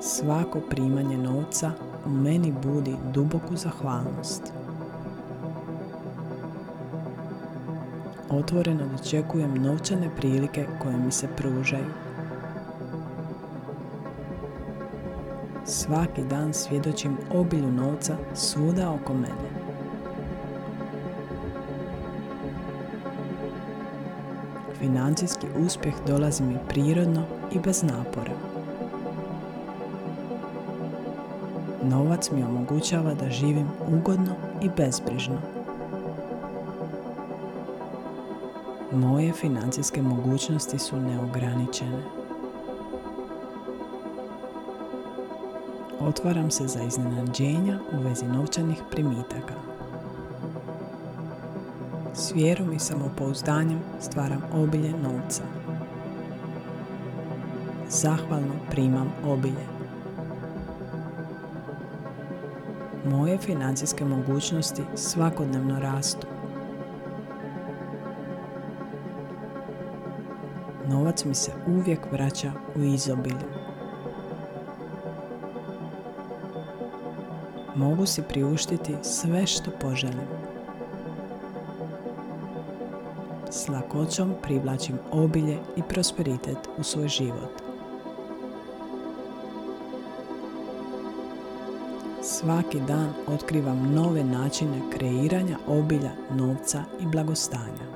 Svako 0.00 0.60
primanje 0.70 1.18
novca 1.18 1.72
u 2.06 2.10
meni 2.10 2.54
budi 2.62 2.96
duboku 3.12 3.56
zahvalnost. 3.56 4.52
Otvoreno 8.30 8.84
dočekujem 8.96 9.54
novčane 9.54 10.10
prilike 10.16 10.66
koje 10.82 10.96
mi 10.96 11.12
se 11.12 11.28
pružaju. 11.36 11.86
Svaki 15.64 16.24
dan 16.24 16.52
svjedočim 16.54 17.16
obilju 17.34 17.72
novca 17.72 18.16
svuda 18.34 18.90
oko 18.90 19.14
mene. 19.14 19.66
Financijski 24.78 25.46
uspjeh 25.66 25.94
dolazi 26.06 26.42
mi 26.42 26.58
prirodno 26.68 27.22
i 27.52 27.58
bez 27.58 27.82
napora. 27.82 28.32
Novac 31.82 32.30
mi 32.30 32.42
omogućava 32.42 33.14
da 33.14 33.30
živim 33.30 33.68
ugodno 33.88 34.34
i 34.62 34.70
bezbrižno. 34.76 35.55
Moje 38.96 39.32
financijske 39.32 40.02
mogućnosti 40.02 40.78
su 40.78 40.96
neograničene. 41.00 42.02
Otvaram 46.00 46.50
se 46.50 46.66
za 46.66 46.82
iznenađenja 46.82 47.78
u 47.92 48.02
vezi 48.02 48.26
novčanih 48.26 48.82
primitaka. 48.90 49.54
S 52.14 52.32
vjerom 52.34 52.72
i 52.72 52.78
samopouzdanjem 52.78 53.80
stvaram 54.00 54.42
obilje 54.54 54.90
novca. 54.90 55.42
Zahvalno 57.88 58.54
primam 58.70 59.12
obilje. 59.26 59.66
Moje 63.04 63.38
financijske 63.38 64.04
mogućnosti 64.04 64.82
svakodnevno 64.94 65.80
rastu. 65.80 66.35
Novac 71.16 71.24
mi 71.24 71.34
se 71.34 71.52
uvijek 71.66 72.12
vraća 72.12 72.52
u 72.76 72.82
izobilju. 72.82 73.48
Mogu 77.74 78.06
si 78.06 78.22
priuštiti 78.22 78.94
sve 79.02 79.46
što 79.46 79.70
poželim. 79.80 80.28
S 83.50 83.68
lakoćom 83.68 84.34
privlačim 84.42 84.98
obilje 85.12 85.58
i 85.76 85.82
prosperitet 85.82 86.58
u 86.78 86.82
svoj 86.82 87.08
život. 87.08 87.62
Svaki 92.22 92.80
dan 92.80 93.12
otkrivam 93.26 93.92
nove 93.94 94.24
načine 94.24 94.80
kreiranja 94.92 95.58
obilja, 95.66 96.10
novca 96.30 96.84
i 97.00 97.06
blagostanja. 97.06 97.95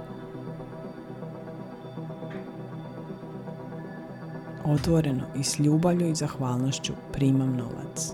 Otvoreno 4.70 5.24
i 5.36 5.44
s 5.44 5.58
ljubavlju 5.58 6.08
i 6.08 6.14
zahvalnošću 6.14 6.92
primam 7.12 7.56
novac. 7.56 8.12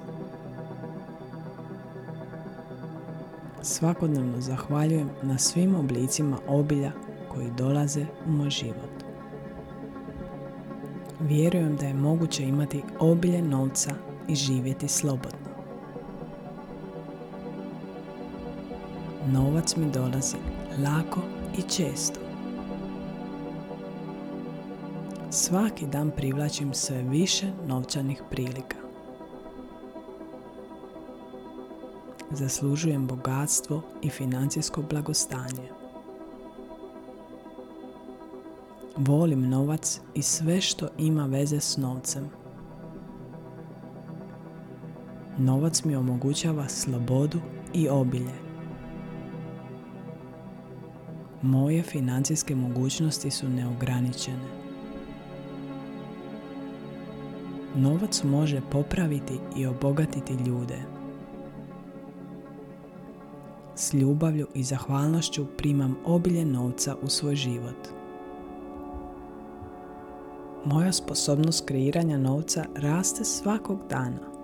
Svakodnevno 3.62 4.40
zahvaljujem 4.40 5.10
na 5.22 5.38
svim 5.38 5.74
oblicima 5.74 6.36
obilja 6.48 6.92
koji 7.28 7.50
dolaze 7.58 8.06
u 8.26 8.30
moj 8.30 8.50
život. 8.50 9.04
Vjerujem 11.20 11.76
da 11.76 11.86
je 11.86 11.94
moguće 11.94 12.42
imati 12.44 12.82
obilje 12.98 13.42
novca 13.42 13.94
i 14.28 14.34
živjeti 14.34 14.88
slobodno. 14.88 15.50
Novac 19.32 19.76
mi 19.76 19.90
dolazi 19.92 20.36
lako 20.84 21.20
i 21.58 21.62
često. 21.62 22.25
Svaki 25.38 25.86
dan 25.86 26.10
privlačim 26.10 26.74
sve 26.74 27.02
više 27.02 27.46
novčanih 27.66 28.22
prilika. 28.30 28.76
Zaslužujem 32.30 33.06
bogatstvo 33.06 33.82
i 34.02 34.10
financijsko 34.10 34.82
blagostanje. 34.82 35.68
Volim 38.96 39.48
novac 39.48 40.00
i 40.14 40.22
sve 40.22 40.60
što 40.60 40.88
ima 40.98 41.26
veze 41.26 41.60
s 41.60 41.76
novcem. 41.76 42.30
Novac 45.38 45.84
mi 45.84 45.96
omogućava 45.96 46.68
slobodu 46.68 47.40
i 47.74 47.88
obilje. 47.88 48.34
Moje 51.42 51.82
financijske 51.82 52.54
mogućnosti 52.54 53.30
su 53.30 53.48
neograničene. 53.48 54.65
Novac 57.76 58.22
može 58.24 58.60
popraviti 58.70 59.38
i 59.56 59.66
obogatiti 59.66 60.34
ljude. 60.46 60.78
S 63.74 63.94
ljubavlju 63.94 64.46
i 64.54 64.62
zahvalnošću 64.62 65.46
primam 65.56 65.96
obilje 66.04 66.44
novca 66.44 66.96
u 67.02 67.08
svoj 67.08 67.36
život. 67.36 67.88
Moja 70.64 70.92
sposobnost 70.92 71.66
kreiranja 71.66 72.18
novca 72.18 72.64
raste 72.76 73.24
svakog 73.24 73.78
dana. 73.90 74.36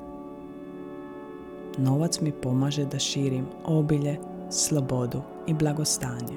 Novac 1.79 2.21
mi 2.21 2.33
pomaže 2.33 2.85
da 2.85 2.99
širim 2.99 3.47
obilje, 3.65 4.19
slobodu 4.51 5.23
i 5.47 5.55
blagostanje. 5.55 6.37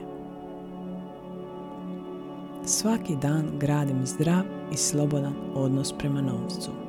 Svaki 2.66 3.16
dan 3.16 3.46
gradim 3.60 4.06
zdrav 4.06 4.44
i 4.72 4.78
slobodan 4.78 5.34
odnos 5.56 5.94
prema 5.98 6.22
novcu. 6.22 6.85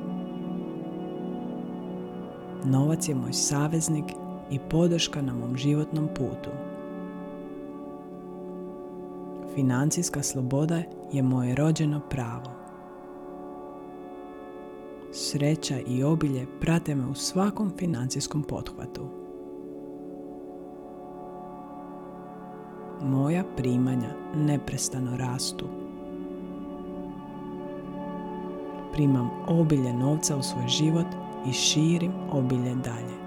Novac 2.69 3.09
je 3.09 3.15
moj 3.15 3.33
saveznik 3.33 4.05
i 4.51 4.59
podrška 4.59 5.21
na 5.21 5.33
mom 5.33 5.57
životnom 5.57 6.07
putu. 6.07 6.49
Financijska 9.55 10.23
sloboda 10.23 10.81
je 11.11 11.23
moje 11.23 11.55
rođeno 11.55 12.01
pravo. 12.09 12.51
Sreća 15.11 15.75
i 15.87 16.03
obilje 16.03 16.47
prate 16.61 16.95
me 16.95 17.07
u 17.07 17.13
svakom 17.13 17.71
financijskom 17.77 18.43
pothvatu. 18.43 19.07
Moja 23.03 23.43
primanja 23.57 24.09
neprestano 24.35 25.17
rastu. 25.17 25.65
Primam 28.93 29.29
obilje 29.47 29.93
novca 29.93 30.37
u 30.37 30.41
svoj 30.43 30.67
život 30.67 31.26
i 31.49 31.53
širim 31.53 32.11
obilje 32.31 32.75
dalje. 32.75 33.17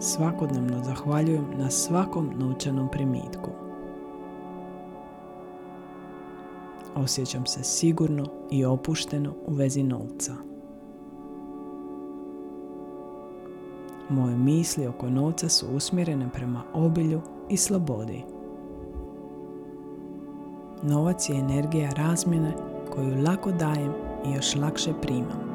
Svakodnevno 0.00 0.84
zahvaljujem 0.84 1.44
na 1.58 1.70
svakom 1.70 2.30
novčanom 2.38 2.88
primitku. 2.90 3.50
Osjećam 6.94 7.46
se 7.46 7.64
sigurno 7.64 8.24
i 8.50 8.64
opušteno 8.64 9.34
u 9.46 9.54
vezi 9.54 9.82
novca. 9.82 10.32
Moje 14.08 14.36
misli 14.36 14.86
oko 14.86 15.10
novca 15.10 15.48
su 15.48 15.66
usmjerene 15.76 16.28
prema 16.32 16.62
obilju 16.74 17.20
i 17.48 17.56
slobodi. 17.56 18.24
Novac 20.82 21.28
je 21.28 21.36
energija 21.36 21.90
razmjene 21.90 22.52
koju 22.94 23.22
lako 23.22 23.52
dajem 23.52 24.05
i 24.26 24.34
još 24.34 24.54
lakše 24.54 24.92
primam. 25.02 25.46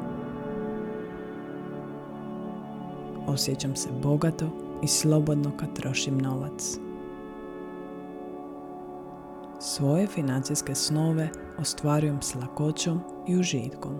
Osjećam 3.26 3.76
se 3.76 3.88
bogato 4.02 4.46
i 4.82 4.88
slobodno 4.88 5.50
kad 5.56 5.72
trošim 5.72 6.18
novac. 6.18 6.78
Svoje 9.60 10.06
financijske 10.06 10.74
snove 10.74 11.28
ostvarujem 11.58 12.22
s 12.22 12.34
lakoćom 12.34 13.00
i 13.28 13.36
užitkom. 13.36 13.94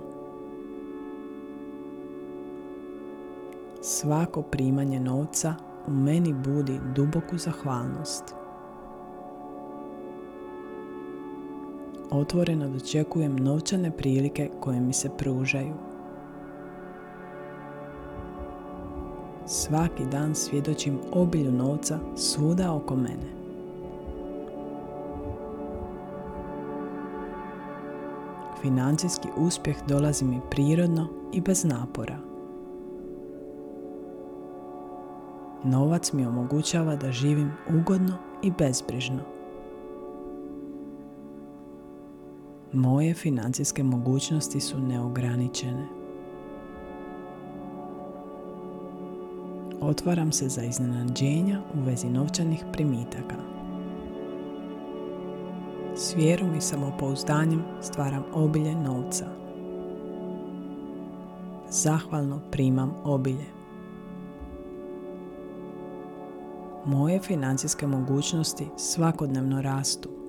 Svako 3.81 4.43
primanje 4.43 5.01
novca 5.01 5.55
u 5.87 5.91
meni 5.91 6.33
budi 6.33 6.81
duboku 6.95 7.39
zahvalnost. 7.39 8.42
Otvoreno 12.13 12.69
dočekujem 12.69 13.37
novčane 13.37 13.91
prilike 13.91 14.51
koje 14.61 14.81
mi 14.81 14.93
se 14.93 15.11
pružaju. 15.19 15.75
Svaki 19.47 20.05
dan 20.11 20.35
svjedočim 20.35 20.99
obilju 21.13 21.53
novca 21.53 21.99
svuda 22.17 22.75
oko 22.75 22.97
mene. 22.97 23.43
Financijski 28.63 29.29
uspjeh 29.37 29.77
dolazi 29.89 30.25
mi 30.25 30.41
prirodno 30.51 31.09
i 31.33 31.41
bez 31.41 31.65
napora. 31.65 32.19
Novac 35.65 36.13
mi 36.13 36.27
omogućava 36.27 36.97
da 36.97 37.13
živim 37.13 37.53
ugodno 37.81 38.17
i 38.43 38.51
bezbrižno. 38.59 39.32
Moje 42.75 43.15
financijske 43.15 43.83
mogućnosti 43.83 44.61
su 44.61 44.81
neograničene. 44.81 45.87
Otvaram 49.81 50.33
se 50.33 50.49
za 50.49 50.63
iznenađenja 50.63 51.61
u 51.75 51.81
vezi 51.85 52.09
novčanih 52.09 52.65
primitaka. 52.73 53.37
S 55.97 56.17
vjerom 56.17 56.55
i 56.55 56.61
samopouzdanjem 56.61 57.63
stvaram 57.83 58.25
obilje 58.35 58.75
novca. 58.75 59.27
Zahvalno 61.71 62.41
primam 62.51 62.95
obilje. 63.05 63.47
Moje 66.85 67.21
financijske 67.21 67.87
mogućnosti 67.87 68.69
svakodnevno 68.77 69.63
rastu. 69.63 70.22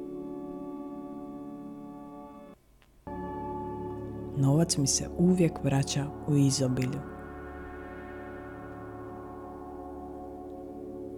Novac 4.44 4.78
mi 4.78 4.88
se 4.88 5.10
uvijek 5.18 5.64
vraća 5.64 6.06
u 6.28 6.38
izobilju. 6.38 7.00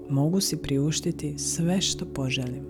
Mogu 0.10 0.42
si 0.42 0.62
priuštiti 0.62 1.38
sve 1.38 1.82
što 1.82 2.06
poželim. 2.06 2.66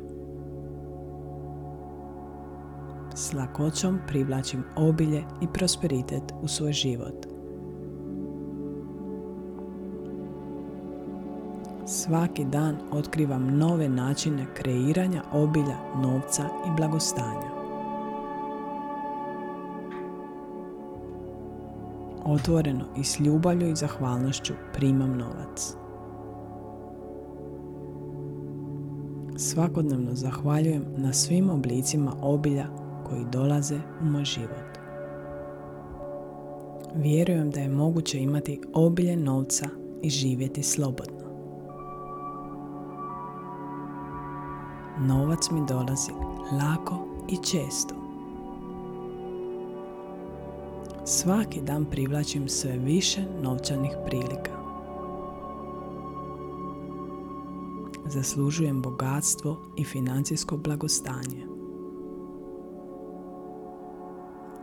S 3.16 3.34
lakoćom 3.34 4.00
privlačim 4.08 4.64
obilje 4.76 5.24
i 5.42 5.48
prosperitet 5.54 6.24
u 6.42 6.48
svoj 6.48 6.74
život. 6.74 7.26
Svaki 11.86 12.46
dan 12.46 12.78
otkrivam 12.92 13.58
nove 13.58 13.90
načine 13.90 14.46
kreiranja 14.54 15.24
obilja, 15.34 15.78
novca 16.02 16.44
i 16.44 16.70
blagostanja. 16.78 17.55
Otvoreno 22.26 22.86
i 22.98 23.04
s 23.04 23.20
ljubavlju 23.20 23.70
i 23.70 23.76
zahvalnošću 23.76 24.54
primam 24.74 25.18
novac. 25.18 25.76
Svakodnevno 29.38 30.14
zahvaljujem 30.14 30.86
na 30.98 31.14
svim 31.14 31.50
oblicima 31.50 32.14
obilja 32.22 32.68
koji 33.08 33.26
dolaze 33.32 33.80
u 34.02 34.06
moj 34.06 34.26
život. 34.26 34.78
Vjerujem 36.96 37.52
da 37.52 37.60
je 37.60 37.70
moguće 37.70 38.20
imati 38.20 38.62
obilje 38.74 39.18
novca 39.18 39.66
i 40.02 40.10
živjeti 40.10 40.64
slobodno. 40.64 41.26
Novac 45.00 45.50
mi 45.52 45.66
dolazi 45.68 46.12
lako 46.52 47.08
i 47.30 47.36
često. 47.36 48.05
Svaki 51.08 51.62
dan 51.62 51.86
privlačim 51.86 52.50
sve 52.50 52.78
više 52.78 53.22
novčanih 53.42 53.92
prilika. 54.06 54.52
Zaslužujem 58.06 58.82
bogatstvo 58.82 59.58
i 59.78 59.84
financijsko 59.84 60.58
blagostanje. 60.58 61.46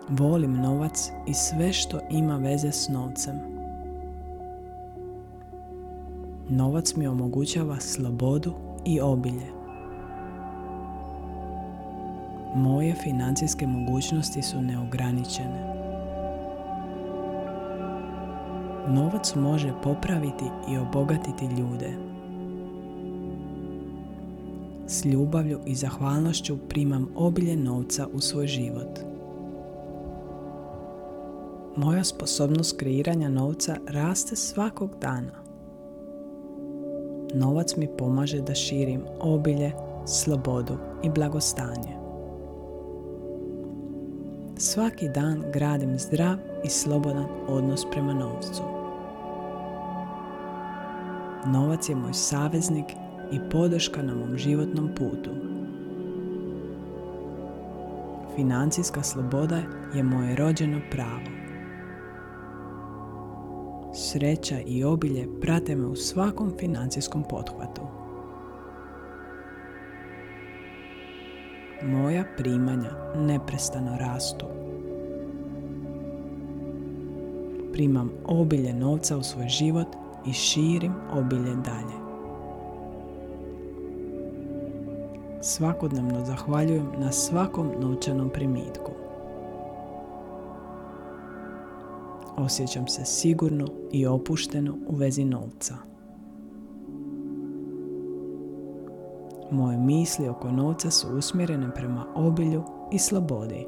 Volim 0.09 0.52
novac 0.52 1.09
i 1.26 1.35
sve 1.35 1.72
što 1.72 1.98
ima 2.11 2.37
veze 2.37 2.72
s 2.72 2.88
novcem. 2.88 3.37
Novac 6.48 6.94
mi 6.96 7.07
omogućava 7.07 7.81
slobodu 7.81 8.52
i 8.85 9.00
obilje. 9.00 9.52
Moje 12.55 12.94
financijske 12.94 13.66
mogućnosti 13.66 14.42
su 14.42 14.62
neograničene. 14.62 15.72
Novac 18.88 19.35
može 19.35 19.73
popraviti 19.83 20.45
i 20.71 20.79
obogatiti 20.79 21.45
ljude. 21.45 21.90
S 24.87 25.05
ljubavlju 25.05 25.61
i 25.66 25.75
zahvalnošću 25.75 26.57
primam 26.68 27.09
obilje 27.16 27.57
novca 27.57 28.07
u 28.12 28.21
svoj 28.21 28.47
život. 28.47 28.99
Moja 31.77 32.05
sposobnost 32.05 32.79
kreiranja 32.79 33.29
novca 33.29 33.77
raste 33.88 34.37
svakog 34.37 34.90
dana. 35.01 35.42
Novac 37.35 37.77
mi 37.77 37.88
pomaže 37.99 38.40
da 38.40 38.55
širim 38.55 39.03
obilje, 39.21 39.73
slobodu 40.07 40.75
i 41.03 41.11
blagostanje. 41.11 42.02
Svaki 44.64 45.09
dan 45.09 45.44
gradim 45.53 45.98
zdrav 45.98 46.37
i 46.64 46.68
slobodan 46.68 47.27
odnos 47.48 47.87
prema 47.90 48.14
novcu. 48.14 48.62
Novac 51.46 51.88
je 51.88 51.94
moj 51.94 52.12
saveznik 52.12 52.85
i 53.33 53.40
podrška 53.51 54.03
na 54.03 54.14
mom 54.14 54.38
životnom 54.38 54.90
putu. 54.96 55.31
Financijska 58.37 59.03
sloboda 59.03 59.62
je 59.94 60.03
moje 60.03 60.37
rođeno 60.37 60.81
pravo. 60.90 61.31
Sreća 63.94 64.61
i 64.66 64.85
obilje 64.85 65.29
prate 65.40 65.77
me 65.77 65.87
u 65.87 65.96
svakom 65.96 66.53
financijskom 66.59 67.25
pothvatu. 67.31 68.02
Moja 71.85 72.25
primanja 72.37 72.90
neprestano 73.16 73.97
rastu. 73.99 74.47
Primam 77.73 78.11
obilje 78.25 78.75
novca 78.75 79.16
u 79.16 79.23
svoj 79.23 79.49
život 79.49 79.87
i 80.27 80.33
širim 80.33 80.92
obilje 81.12 81.55
dalje. 81.55 82.03
Svakodnevno 85.40 86.25
zahvaljujem 86.25 86.87
na 86.99 87.12
svakom 87.12 87.71
novčanom 87.81 88.31
primitku. 88.31 88.92
Osjećam 92.37 92.88
se 92.88 93.05
sigurno 93.05 93.66
i 93.92 94.07
opušteno 94.07 94.77
u 94.88 94.95
vezi 94.97 95.25
novca. 95.25 95.91
Moje 99.53 99.79
misli 99.79 100.29
oko 100.29 100.51
novca 100.51 100.91
su 100.91 101.09
usmjerene 101.17 101.75
prema 101.75 102.07
obilju 102.15 102.62
i 102.93 102.99
slobodi. 102.99 103.67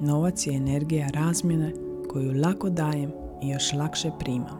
Novac 0.00 0.46
je 0.46 0.56
energija 0.56 1.08
razmjene 1.08 1.72
koju 2.10 2.40
lako 2.44 2.70
dajem 2.70 3.12
i 3.42 3.48
još 3.48 3.72
lakše 3.72 4.10
primam. 4.18 4.58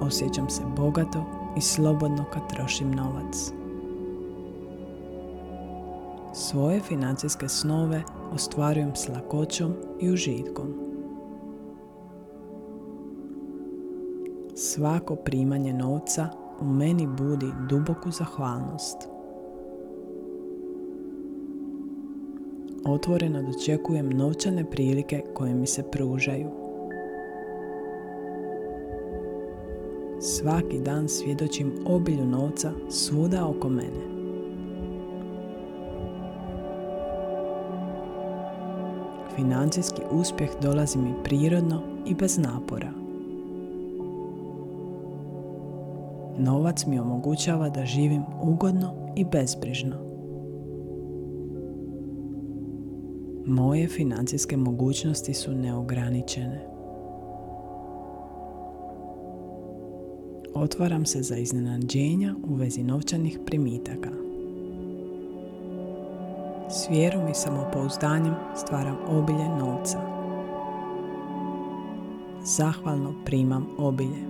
Osjećam 0.00 0.50
se 0.50 0.62
bogato 0.76 1.24
i 1.56 1.60
slobodno 1.60 2.24
kad 2.32 2.48
trošim 2.48 2.90
novac. 2.90 3.52
Svoje 6.34 6.80
financijske 6.80 7.48
snove 7.48 8.02
ostvarujem 8.32 8.96
s 8.96 9.08
lakoćom 9.08 9.74
i 10.00 10.10
užitkom. 10.10 10.89
Svako 14.74 15.16
primanje 15.16 15.72
novca 15.72 16.28
u 16.60 16.64
meni 16.64 17.06
budi 17.06 17.46
duboku 17.68 18.10
zahvalnost. 18.10 18.96
Otvoreno 22.84 23.42
dočekujem 23.42 24.10
novčane 24.10 24.70
prilike 24.70 25.22
koje 25.34 25.54
mi 25.54 25.66
se 25.66 25.82
pružaju. 25.90 26.50
Svaki 30.20 30.78
dan 30.78 31.08
svjedočim 31.08 31.72
obilju 31.86 32.24
novca 32.26 32.72
svuda 32.90 33.46
oko 33.46 33.68
mene. 33.68 34.04
Financijski 39.36 40.02
uspjeh 40.10 40.50
dolazi 40.62 40.98
mi 40.98 41.14
prirodno 41.24 41.82
i 42.06 42.14
bez 42.14 42.38
napora. 42.38 42.99
Novac 46.40 46.86
mi 46.86 46.98
omogućava 46.98 47.68
da 47.68 47.86
živim 47.86 48.22
ugodno 48.42 49.12
i 49.16 49.24
bezbrižno. 49.24 49.96
Moje 53.46 53.88
financijske 53.88 54.56
mogućnosti 54.56 55.34
su 55.34 55.52
neograničene. 55.52 56.66
Otvaram 60.54 61.06
se 61.06 61.22
za 61.22 61.36
iznenađenja 61.36 62.34
u 62.48 62.54
vezi 62.54 62.82
novčanih 62.82 63.38
primitaka. 63.46 64.10
S 66.70 66.90
vjerom 66.90 67.28
i 67.28 67.34
samopouzdanjem 67.34 68.34
stvaram 68.56 68.96
obilje 69.08 69.48
novca. 69.58 69.98
Zahvalno 72.44 73.14
primam 73.24 73.66
obilje. 73.78 74.29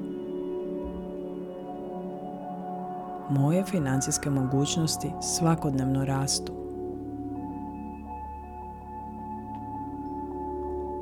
Moje 3.30 3.64
financijske 3.64 4.30
mogućnosti 4.30 5.12
svakodnevno 5.20 6.04
rastu. 6.04 6.52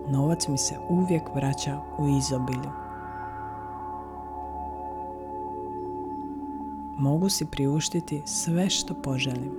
Novac 0.09 0.49
mi 0.49 0.59
se 0.59 0.75
uvijek 0.91 1.23
vraća 1.35 1.81
u 1.99 2.09
izobilju. 2.19 2.88
mogu 6.99 7.29
si 7.29 7.47
priuštiti 7.47 8.23
sve 8.25 8.71
što 8.71 8.95
poželim. 8.95 9.53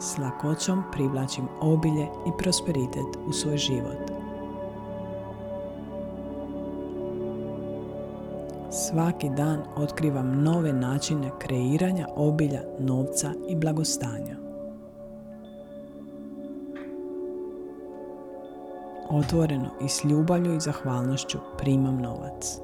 S 0.00 0.18
lakoćom 0.18 0.82
privlačim 0.92 1.44
obilje 1.60 2.06
i 2.26 2.30
prosperitet 2.38 3.18
u 3.26 3.32
svoj 3.32 3.56
život. 3.56 4.13
Svaki 8.94 9.28
dan 9.28 9.62
otkrivam 9.76 10.42
nove 10.42 10.72
načine 10.72 11.30
kreiranja 11.38 12.06
obilja, 12.16 12.60
novca 12.78 13.32
i 13.48 13.56
blagostanja. 13.56 14.36
Otvoreno 19.10 19.70
i 19.84 19.88
s 19.88 20.04
ljubavlju 20.04 20.54
i 20.54 20.60
zahvalnošću 20.60 21.38
primam 21.58 21.98
novac. 21.98 22.60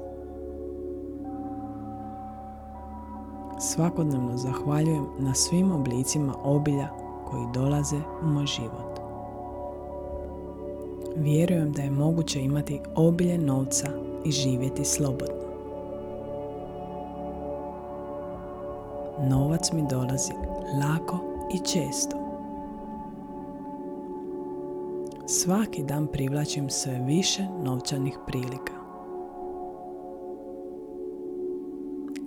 svakodnevno 3.61 4.37
zahvaljujem 4.37 5.05
na 5.19 5.33
svim 5.33 5.71
oblicima 5.71 6.33
obilja 6.43 6.87
koji 7.29 7.43
dolaze 7.53 7.97
u 8.23 8.27
moj 8.27 8.45
život. 8.45 8.99
Vjerujem 11.15 11.71
da 11.71 11.81
je 11.81 11.91
moguće 11.91 12.41
imati 12.41 12.79
obilje 12.95 13.37
novca 13.37 13.87
i 14.25 14.31
živjeti 14.31 14.85
slobodno. 14.85 15.50
Novac 19.29 19.71
mi 19.73 19.83
dolazi 19.89 20.33
lako 20.81 21.19
i 21.53 21.57
često. 21.57 22.17
Svaki 25.27 25.83
dan 25.83 26.07
privlačim 26.07 26.69
sve 26.69 26.99
više 27.05 27.47
novčanih 27.63 28.17
prilika. 28.27 28.81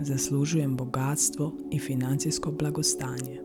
zaslužujem 0.04 0.76
bogatstvo 0.76 1.52
i 1.70 1.78
financijsko 1.78 2.50
blagostanje. 2.50 3.40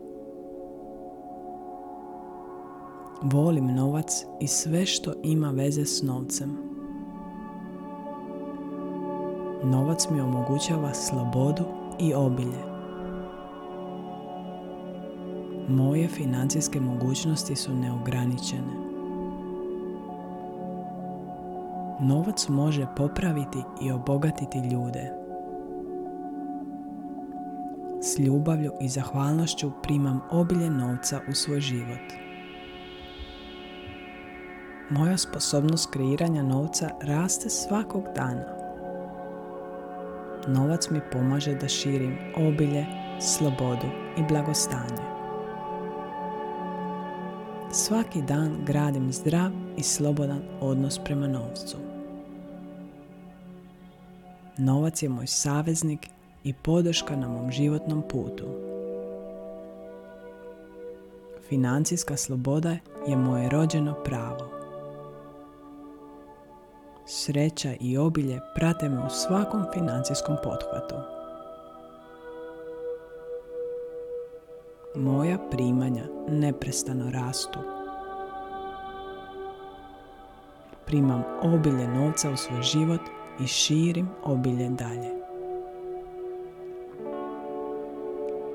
Volim 3.22 3.74
novac 3.74 4.24
i 4.40 4.46
sve 4.46 4.86
što 4.86 5.12
ima 5.22 5.50
veze 5.50 5.84
s 5.84 6.02
novcem. 6.02 6.56
Novac 9.64 10.08
mi 10.10 10.20
omogućava 10.20 10.94
slobodu 10.94 11.64
i 11.98 12.14
obilje. 12.14 12.69
Moje 15.70 16.08
financijske 16.08 16.80
mogućnosti 16.80 17.56
su 17.56 17.74
neograničene. 17.74 18.72
Novac 22.00 22.48
može 22.48 22.86
popraviti 22.96 23.58
i 23.82 23.92
obogatiti 23.92 24.58
ljude. 24.58 25.12
S 28.02 28.18
ljubavlju 28.18 28.72
i 28.80 28.88
zahvalnošću 28.88 29.70
primam 29.82 30.20
obilje 30.30 30.70
novca 30.70 31.20
u 31.30 31.34
svoj 31.34 31.60
život. 31.60 32.12
Moja 34.90 35.16
sposobnost 35.16 35.90
kreiranja 35.92 36.42
novca 36.42 36.90
raste 37.02 37.50
svakog 37.50 38.04
dana. 38.14 38.44
Novac 40.48 40.90
mi 40.90 41.00
pomaže 41.12 41.54
da 41.54 41.68
širim 41.68 42.18
obilje, 42.36 42.86
slobodu 43.20 43.86
i 44.18 44.22
blagostanje. 44.28 45.09
Svaki 47.72 48.22
dan 48.22 48.56
gradim 48.66 49.12
zdrav 49.12 49.50
i 49.76 49.82
slobodan 49.82 50.42
odnos 50.60 50.98
prema 51.04 51.26
novcu. 51.28 51.76
Novac 54.58 55.02
je 55.02 55.08
moj 55.08 55.26
saveznik 55.26 56.06
i 56.44 56.52
podrška 56.52 57.16
na 57.16 57.28
mom 57.28 57.50
životnom 57.50 58.02
putu. 58.02 58.44
Financijska 61.48 62.16
sloboda 62.16 62.76
je 63.08 63.16
moje 63.16 63.48
rođeno 63.48 63.94
pravo. 64.04 64.50
Sreća 67.06 67.72
i 67.80 67.98
obilje 67.98 68.40
prate 68.54 68.88
me 68.88 68.98
u 69.06 69.10
svakom 69.10 69.64
financijskom 69.74 70.36
pothvatu. 70.42 71.19
Moja 74.94 75.38
primanja 75.50 76.02
neprestano 76.28 77.10
rastu. 77.10 77.58
Primam 80.86 81.22
obilje 81.42 81.88
novca 81.88 82.30
u 82.30 82.36
svoj 82.36 82.62
život 82.62 83.00
i 83.40 83.46
širim 83.46 84.08
obilje 84.24 84.68
dalje. 84.68 85.10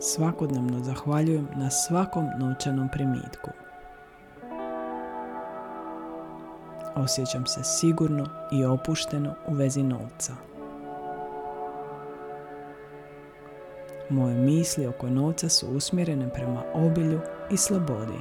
Svakodnevno 0.02 0.80
zahvaljujem 0.80 1.48
na 1.56 1.69
svakom 1.69 2.26
novčanom 2.39 2.89
primitku. 2.91 3.50
Osjećam 6.95 7.45
se 7.45 7.63
sigurno 7.63 8.26
i 8.52 8.65
opušteno 8.65 9.34
u 9.48 9.54
vezi 9.54 9.84
novca. 9.84 10.55
Moje 14.15 14.36
misli 14.36 14.88
oko 14.88 15.10
novca 15.10 15.49
su 15.49 15.67
usmjerene 15.67 16.30
prema 16.34 16.63
obilju 16.73 17.19
i 17.51 17.58
slobodi. 17.58 18.19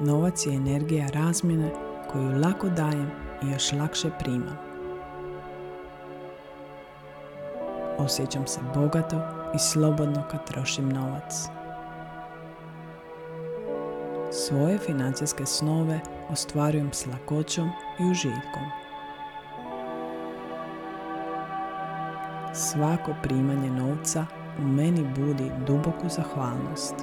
Novac 0.00 0.46
je 0.46 0.54
energija 0.54 1.06
razmjene 1.06 1.70
koju 2.10 2.40
lako 2.40 2.68
dajem 2.68 3.10
i 3.42 3.50
još 3.50 3.72
lakše 3.72 4.10
primam. 4.18 4.58
Osjećam 7.98 8.46
se 8.46 8.60
bogato 8.74 9.16
i 9.54 9.58
slobodno 9.58 10.22
kad 10.30 10.46
trošim 10.46 10.88
novac. 10.88 11.34
Svoje 14.30 14.78
financijske 14.78 15.46
snove 15.46 16.00
ostvarujem 16.30 16.92
s 16.92 17.06
lakoćom 17.06 17.68
i 18.00 18.10
užitkom. 18.10 18.81
Svako 22.70 23.14
primanje 23.22 23.70
novca 23.70 24.26
u 24.58 24.62
meni 24.62 25.04
budi 25.16 25.50
duboku 25.66 26.08
zahvalnost. 26.08 26.94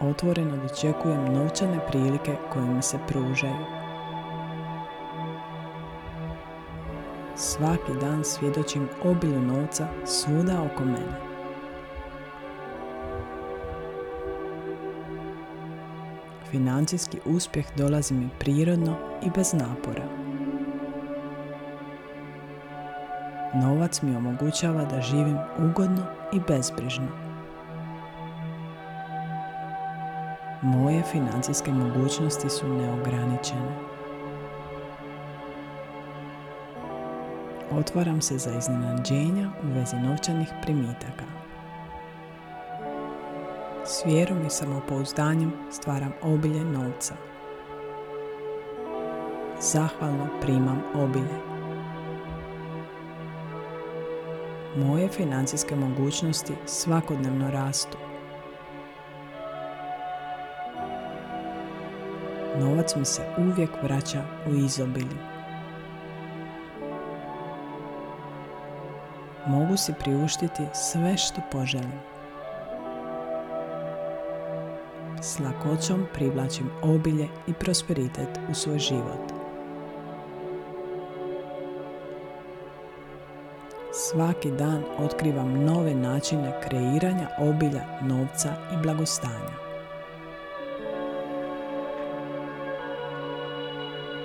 Otvoreno 0.00 0.56
dočekujem 0.56 1.32
novčane 1.32 1.86
prilike 1.88 2.36
koje 2.52 2.64
mi 2.64 2.82
se 2.82 2.98
pružaju. 3.08 3.64
Svaki 7.36 7.92
dan 8.00 8.24
svjedočim 8.24 8.88
obilju 9.04 9.40
novca 9.42 9.88
svuda 10.04 10.62
oko 10.62 10.84
mene. 10.84 11.20
Financijski 16.50 17.18
uspjeh 17.24 17.66
dolazi 17.76 18.14
mi 18.14 18.28
prirodno 18.38 18.96
i 19.22 19.30
bez 19.36 19.52
napora. 19.52 20.19
Novac 23.80 24.02
mi 24.02 24.16
omogućava 24.16 24.84
da 24.84 25.00
živim 25.00 25.38
ugodno 25.58 26.02
i 26.32 26.40
bezbrižno. 26.48 27.06
Moje 30.62 31.02
financijske 31.02 31.72
mogućnosti 31.72 32.50
su 32.50 32.68
neograničene. 32.68 33.76
Otvaram 37.72 38.20
se 38.20 38.38
za 38.38 38.50
iznenađenja 38.58 39.50
u 39.62 39.74
vezi 39.74 39.96
novčanih 39.96 40.48
primitaka. 40.62 41.24
S 43.84 44.02
vjerom 44.06 44.46
i 44.46 44.50
samopouzdanjem 44.50 45.52
stvaram 45.70 46.12
obilje 46.22 46.64
novca. 46.64 47.14
Zahvalno 49.60 50.26
primam 50.40 50.82
obilje. 50.94 51.59
Moje 54.76 55.08
financijske 55.08 55.76
mogućnosti 55.76 56.52
svakodnevno 56.66 57.50
rastu. 57.50 57.98
Novac 62.58 62.96
mi 62.96 63.04
se 63.04 63.22
uvijek 63.38 63.70
vraća 63.82 64.22
u 64.46 64.54
izobilju. 64.54 65.16
Mogu 69.46 69.76
si 69.76 69.92
priuštiti 70.00 70.62
sve 70.74 71.16
što 71.16 71.40
poželim. 71.52 72.00
S 75.22 75.38
lakoćom 75.38 76.06
privlačim 76.14 76.70
obilje 76.82 77.28
i 77.46 77.52
prosperitet 77.52 78.38
u 78.50 78.54
svoj 78.54 78.78
život. 78.78 79.29
Svaki 84.10 84.50
dan 84.50 84.82
otkrivam 84.98 85.64
nove 85.64 85.94
načine 85.94 86.60
kreiranja 86.68 87.28
obilja, 87.38 87.84
novca 88.02 88.48
i 88.72 88.82
blagostanja. 88.82 89.54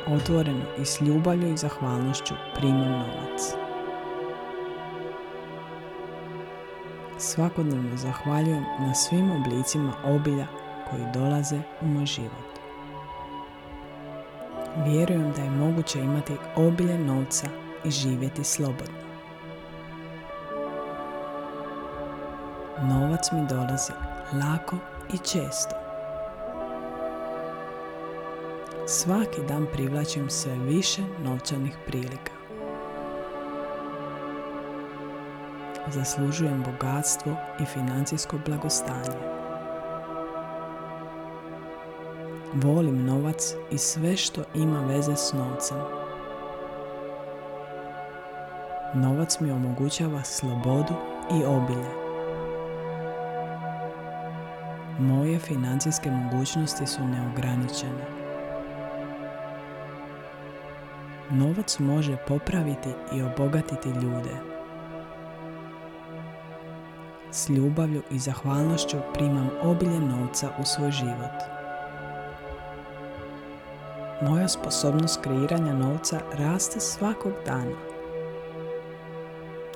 Otvoreno 0.08 0.64
i 0.82 0.86
s 0.86 1.02
ljubavlju 1.02 1.54
i 1.54 1.58
zahvalnošću 1.58 2.34
primam 2.56 2.92
novac. 2.92 3.54
Svakodnevno 7.18 7.98
zahvaljujem 7.98 8.64
na 8.80 8.94
svim 8.94 9.32
oblicima 9.32 9.94
obilja 10.06 10.48
koji 10.90 11.04
dolaze 11.14 11.60
u 11.82 11.86
moj 11.86 12.06
život. 12.06 12.60
Vjerujem 14.86 15.32
da 15.36 15.42
je 15.42 15.50
moguće 15.50 16.00
imati 16.00 16.34
obilje 16.56 16.98
novca 16.98 17.48
i 17.84 17.92
živjeti 17.92 18.44
slobodno. 18.44 19.05
Novac 22.82 23.32
mi 23.32 23.48
dolazi 23.50 23.92
lako 24.34 24.76
i 25.14 25.18
često. 25.18 25.76
Svaki 28.88 29.42
dan 29.48 29.66
privlačim 29.74 30.30
sve 30.30 30.56
više 30.56 31.02
novčanih 31.24 31.78
prilika. 31.86 32.32
Zaslužujem 35.88 36.64
bogatstvo 36.64 37.36
i 37.60 37.66
financijsko 37.66 38.38
blagostanje. 38.46 39.36
Volim 42.54 43.06
novac 43.06 43.54
i 43.72 43.78
sve 43.78 44.18
što 44.18 44.44
ima 44.54 44.80
veze 44.80 45.16
s 45.16 45.34
novcem. 45.34 45.78
Novac 48.94 49.40
mi 49.40 49.52
omogućava 49.52 50.24
slobodu 50.24 50.94
i 51.32 51.46
obilje. 51.46 52.05
Moje 55.00 55.40
financijske 55.40 56.12
mogućnosti 56.12 56.88
su 56.88 57.02
neograničene. 57.08 58.06
Novac 61.30 61.80
može 61.80 62.18
popraviti 62.28 62.90
i 63.14 63.22
obogatiti 63.22 63.90
ljude. 63.90 64.36
S 67.32 67.50
ljubavlju 67.50 68.02
i 68.12 68.20
zahvalnošću 68.20 68.98
primam 69.14 69.50
obilje 69.64 70.00
novca 70.00 70.50
u 70.60 70.64
svoj 70.64 70.92
život. 70.92 71.44
Moja 74.22 74.48
sposobnost 74.48 75.22
kreiranja 75.22 75.74
novca 75.74 76.20
raste 76.34 76.80
svakog 76.80 77.34
dana. 77.46 77.76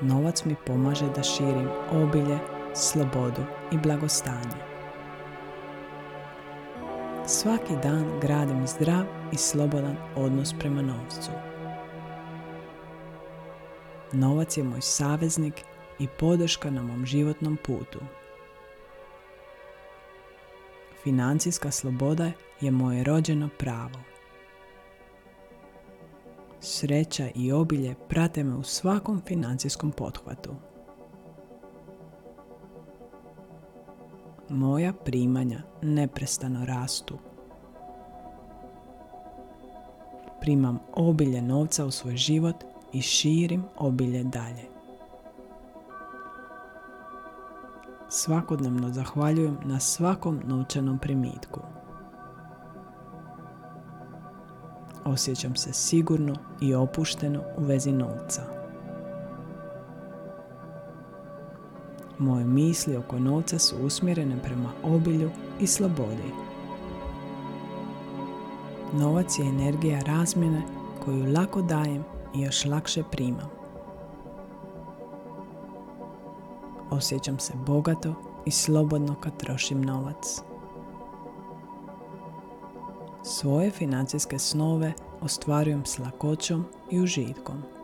Novac 0.02 0.46
mi 0.46 0.56
pomaže 0.66 1.06
da 1.16 1.24
širim 1.24 1.70
obilje, 1.92 2.38
slobodu 2.74 3.42
i 3.72 3.78
blagostanje. 3.78 4.69
Svaki 7.32 7.74
dan 7.84 8.20
gradim 8.22 8.68
zdrav 8.68 9.06
i 9.34 9.38
slobodan 9.38 9.96
odnos 10.16 10.54
prema 10.60 10.82
novcu. 10.82 11.32
Novac 14.12 14.58
je 14.58 14.64
moj 14.64 14.82
saveznik 14.82 15.54
i 16.00 16.08
podrška 16.20 16.70
na 16.70 16.84
mom 16.84 17.06
životnom 17.06 17.58
putu. 17.66 18.00
Financijska 21.04 21.72
sloboda 21.72 22.32
je 22.62 22.72
moje 22.72 23.04
rođeno 23.04 23.50
pravo. 23.58 24.00
Sreća 26.60 27.30
i 27.36 27.52
obilje 27.52 27.96
prate 28.08 28.44
me 28.44 28.56
u 28.56 28.64
svakom 28.64 29.22
financijskom 29.26 29.92
pothvatu. 29.92 30.69
Moja 34.50 34.94
primanja 34.94 35.62
neprestano 35.82 36.66
rastu. 36.66 37.18
Primam 40.42 40.80
obilje 40.94 41.42
novca 41.42 41.86
u 41.86 41.92
svoj 41.92 42.18
život 42.18 42.56
i 42.94 43.02
širim 43.02 43.64
obilje 43.78 44.24
dalje. 44.24 44.64
Svakodnevno 48.10 48.90
zahvaljujem 48.90 49.58
na 49.66 49.80
svakom 49.80 50.40
novčanom 50.46 51.00
primitku. 51.00 51.60
Osjećam 55.06 55.56
se 55.56 55.74
sigurno 55.74 56.36
i 56.62 56.74
opušteno 56.74 57.44
u 57.58 57.64
vezi 57.64 57.92
novca. 57.92 58.59
Moje 62.20 62.46
misli 62.46 62.96
oko 62.96 63.20
novca 63.20 63.60
su 63.60 63.76
usmjerene 63.86 64.44
prema 64.44 64.70
obilju 64.84 65.30
i 65.60 65.68
slobodi. 65.68 66.32
Novac 68.94 69.40
je 69.40 69.46
energija 69.46 70.00
razmjene 70.00 70.62
koju 71.06 71.34
lako 71.34 71.62
dajem 71.62 72.04
i 72.36 72.42
još 72.42 72.66
lakše 72.66 73.04
primam. 73.12 73.50
Osjećam 76.90 77.40
se 77.40 77.54
bogato 77.66 78.14
i 78.46 78.52
slobodno 78.52 79.16
kad 79.16 79.38
trošim 79.38 79.82
novac. 79.82 80.42
Svoje 83.24 83.72
financijske 83.72 84.40
snove 84.40 84.94
ostvarujem 85.22 85.86
s 85.86 86.00
lakoćom 86.00 86.66
i 86.92 87.02
užitkom. 87.02 87.79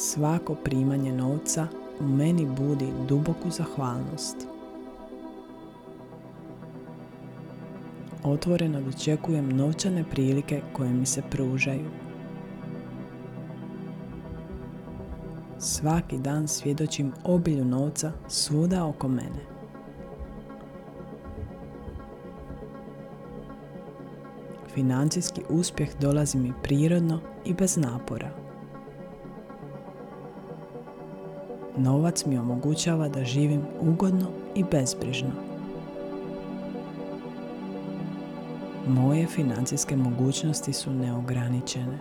Svako 0.00 0.54
primanje 0.54 1.12
novca 1.12 1.66
u 2.00 2.04
meni 2.04 2.46
budi 2.46 2.88
duboku 3.08 3.50
zahvalnost. 3.50 4.36
Otvoreno 8.24 8.80
dočekujem 8.80 9.48
novčane 9.56 10.04
prilike 10.10 10.62
koje 10.72 10.90
mi 10.90 11.06
se 11.06 11.22
pružaju. 11.30 11.90
Svaki 15.58 16.18
dan 16.18 16.48
svjedočim 16.48 17.12
obilju 17.24 17.64
novca 17.64 18.12
svuda 18.28 18.86
oko 18.86 19.08
mene. 19.08 19.44
Financijski 24.74 25.42
uspjeh 25.48 25.88
dolazi 26.00 26.38
mi 26.38 26.52
prirodno 26.62 27.20
i 27.44 27.54
bez 27.54 27.76
napora. 27.76 28.47
Novac 31.78 32.24
mi 32.26 32.38
omogućava 32.38 33.08
da 33.08 33.24
živim 33.24 33.62
ugodno 33.80 34.26
i 34.54 34.64
bezbrižno. 34.64 35.30
Moje 38.88 39.26
financijske 39.26 39.96
mogućnosti 39.96 40.72
su 40.72 40.90
neograničene. 40.90 41.98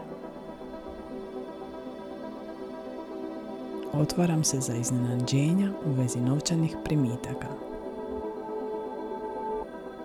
Otvaram 3.93 4.43
se 4.43 4.59
za 4.59 4.75
iznenađenja 4.75 5.71
u 5.85 5.91
vezi 5.91 6.19
novčanih 6.19 6.77
primitaka. 6.85 7.47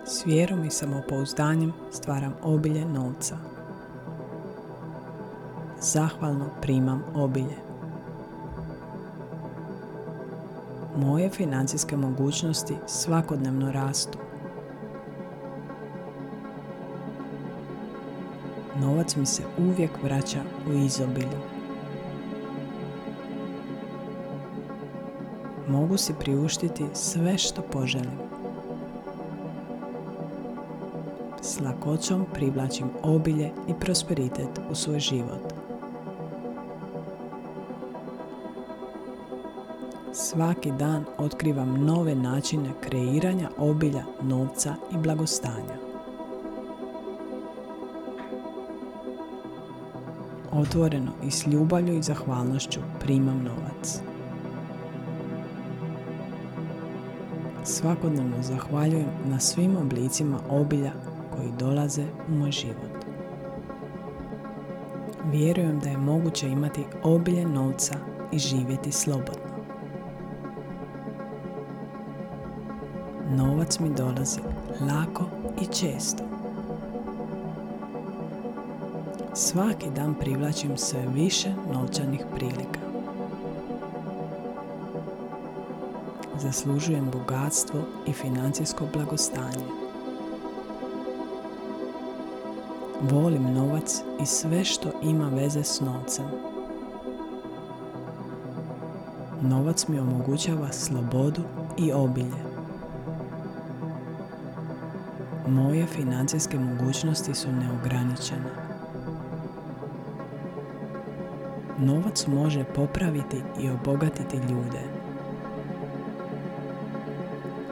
S 0.05 0.25
vjerom 0.25 0.65
i 0.65 0.69
samopouzdanjem 0.69 1.73
stvaram 1.91 2.33
obilje 2.43 2.85
novca. 2.85 3.37
Zahvalno 5.81 6.45
primam 6.61 7.03
obilje. 7.15 7.72
Moje 10.97 11.29
financijske 11.29 11.97
mogućnosti 11.97 12.75
svakodnevno 12.87 13.71
rastu. 13.71 14.17
Novac 18.81 19.15
mi 19.15 19.25
se 19.25 19.43
uvijek 19.57 19.91
vraća 20.03 20.39
u 20.69 20.73
izobilju. 20.73 21.39
Mogu 25.67 25.97
si 25.97 26.13
priuštiti 26.19 26.85
sve 26.93 27.37
što 27.37 27.61
poželim. 27.61 28.19
S 31.41 31.59
lakoćom 31.59 32.25
privlačim 32.33 32.87
obilje 33.03 33.51
i 33.67 33.73
prosperitet 33.79 34.59
u 34.71 34.75
svoj 34.75 34.99
život. 34.99 35.62
Svaki 40.33 40.71
dan 40.71 41.05
otkrivam 41.17 41.85
nove 41.85 42.15
načine 42.15 42.69
kreiranja 42.81 43.49
obilja, 43.57 44.03
novca 44.21 44.75
i 44.93 44.97
blagostanja. 44.97 45.77
Otvoreno 50.51 51.11
i 51.23 51.31
s 51.31 51.47
ljubavlju 51.47 51.97
i 51.97 52.01
zahvalnošću 52.01 52.79
primam 52.99 53.43
novac. 53.43 53.99
Svakodnevno 57.63 58.41
zahvaljujem 58.41 59.09
na 59.25 59.39
svim 59.39 59.77
oblicima 59.77 60.39
obilja 60.49 60.91
koji 61.35 61.51
dolaze 61.59 62.05
u 62.29 62.31
moj 62.31 62.51
život. 62.51 63.05
Vjerujem 65.31 65.79
da 65.79 65.89
je 65.89 65.97
moguće 65.97 66.47
imati 66.47 66.83
obilje 67.03 67.45
novca 67.45 67.95
i 68.31 68.39
živjeti 68.39 68.91
slobodno. 68.91 69.42
Novac 73.63 73.79
mi 73.79 73.89
dolazi 73.89 74.39
lako 74.81 75.23
i 75.61 75.65
često. 75.65 76.23
Svaki 79.33 79.89
dan 79.95 80.15
privlačim 80.15 80.77
sve 80.77 81.05
više 81.13 81.53
novčanih 81.73 82.25
prilika. 82.35 82.79
Zaslužujem 86.39 87.11
bogatstvo 87.11 87.79
i 88.07 88.13
financijsko 88.13 88.85
blagostanje. 88.93 89.65
Volim 93.01 93.53
novac 93.53 94.01
i 94.21 94.25
sve 94.25 94.63
što 94.63 94.89
ima 95.03 95.29
veze 95.29 95.63
s 95.63 95.81
novcem. 95.81 96.25
Novac 99.41 99.87
mi 99.87 99.99
omogućava 99.99 100.71
slobodu 100.71 101.41
i 101.77 101.91
obilje. 101.91 102.42
Moje 105.47 105.85
financijske 105.85 106.59
mogućnosti 106.59 107.33
su 107.33 107.47
neograničene. 107.51 108.49
Novac 111.77 112.27
može 112.27 112.63
popraviti 112.63 113.41
i 113.59 113.69
obogatiti 113.69 114.37
ljude. 114.37 114.81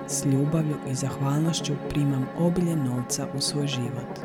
S 0.07 0.25
ljubavlju 0.25 0.75
i 0.91 0.95
zahvalnošću 0.95 1.73
primam 1.89 2.27
obilje 2.39 2.75
novca 2.75 3.27
u 3.37 3.41
svoj 3.41 3.67
život. 3.67 4.19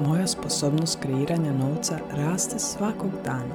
Moja 0.00 0.26
sposobnost 0.26 0.98
kreiranja 1.00 1.52
novca 1.52 1.98
raste 2.12 2.58
svakog 2.58 3.10
dana. 3.24 3.54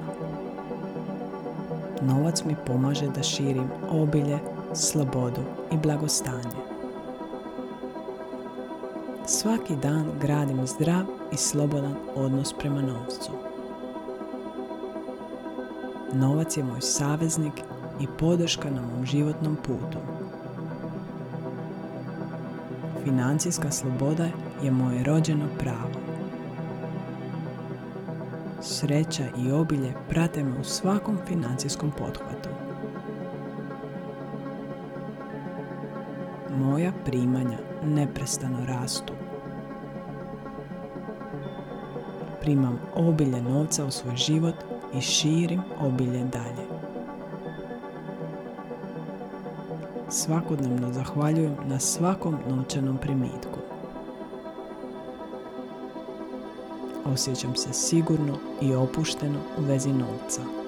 Novac 2.01 2.43
mi 2.43 2.55
pomaže 2.65 3.07
da 3.07 3.23
širim 3.23 3.69
obilje, 3.89 4.39
slobodu 4.73 5.41
i 5.71 5.77
blagostanje. 5.77 6.68
Svaki 9.41 9.75
dan 9.75 10.05
gradim 10.21 10.67
zdrav 10.67 11.05
i 11.31 11.37
slobodan 11.37 11.95
odnos 12.15 12.53
prema 12.59 12.81
novcu. 12.81 13.31
Novac 16.13 16.57
je 16.57 16.63
moj 16.63 16.81
saveznik 16.81 17.53
i 18.01 18.07
podrška 18.17 18.69
na 18.69 18.81
mom 18.81 19.05
životnom 19.05 19.55
putu. 19.55 19.97
Financijska 23.03 23.71
sloboda 23.71 24.27
je 24.63 24.71
moje 24.71 25.03
rođeno 25.03 25.45
pravo. 25.59 25.99
Sreća 28.61 29.23
i 29.37 29.51
obilje 29.51 29.93
prate 30.09 30.43
me 30.43 30.59
u 30.59 30.63
svakom 30.63 31.17
financijskom 31.27 31.91
pothvatu. 31.91 32.68
Primanja 37.05 37.57
neprestano 37.83 38.65
rastu. 38.65 39.13
Primam 42.41 42.79
obilje 42.95 43.41
novca 43.41 43.85
u 43.85 43.91
svoj 43.91 44.15
život 44.15 44.55
i 44.93 45.01
širim 45.01 45.61
obilje 45.79 46.23
dalje. 46.23 46.67
Svakodnevno 50.09 50.93
zahvaljujem 50.93 51.55
na 51.65 51.79
svakom 51.79 52.37
novčanom 52.49 52.97
primitku. 52.97 53.59
Osjećam 57.05 57.55
se 57.55 57.73
sigurno 57.73 58.37
i 58.61 58.73
opušteno 58.73 59.39
u 59.57 59.61
vezi 59.61 59.93
novca. 59.93 60.58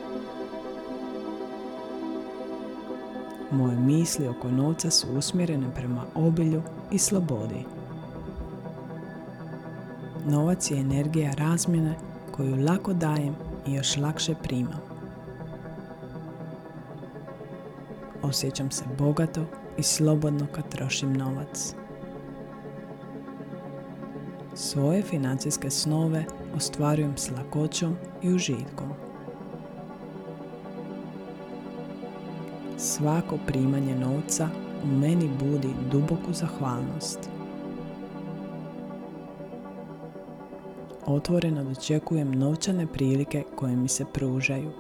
Moje 3.52 3.76
misli 3.76 4.28
oko 4.28 4.52
novca 4.52 4.92
su 4.92 5.08
usmjerene 5.18 5.68
prema 5.76 6.06
obilju 6.16 6.62
i 6.92 6.98
slobodi. 6.98 7.66
Novac 10.26 10.72
je 10.72 10.80
energija 10.80 11.32
razmjene 11.32 11.96
koju 12.32 12.56
lako 12.56 12.94
dajem 12.94 13.36
i 13.68 13.74
još 13.74 13.98
lakše 13.98 14.36
primam. 14.44 14.82
Osjećam 18.22 18.72
se 18.72 18.84
bogato 18.98 19.46
i 19.78 19.84
slobodno 19.84 20.48
kad 20.52 20.70
trošim 20.70 21.14
novac. 21.14 21.74
Svoje 24.56 25.02
financijske 25.02 25.70
snove 25.70 26.26
ostvarujem 26.56 27.18
s 27.18 27.32
lakoćom 27.32 27.96
i 28.22 28.34
užitkom. 28.34 29.11
Svako 33.02 33.38
primanje 33.48 33.96
novca 33.96 34.50
u 34.84 34.88
meni 34.88 35.30
budi 35.40 35.70
duboku 35.92 36.34
zahvalnost. 36.34 37.30
Otvoreno 41.06 41.64
dočekujem 41.64 42.32
novčane 42.32 42.88
prilike 42.88 43.44
koje 43.56 43.76
mi 43.76 43.88
se 43.88 44.06
pružaju. 44.14 44.72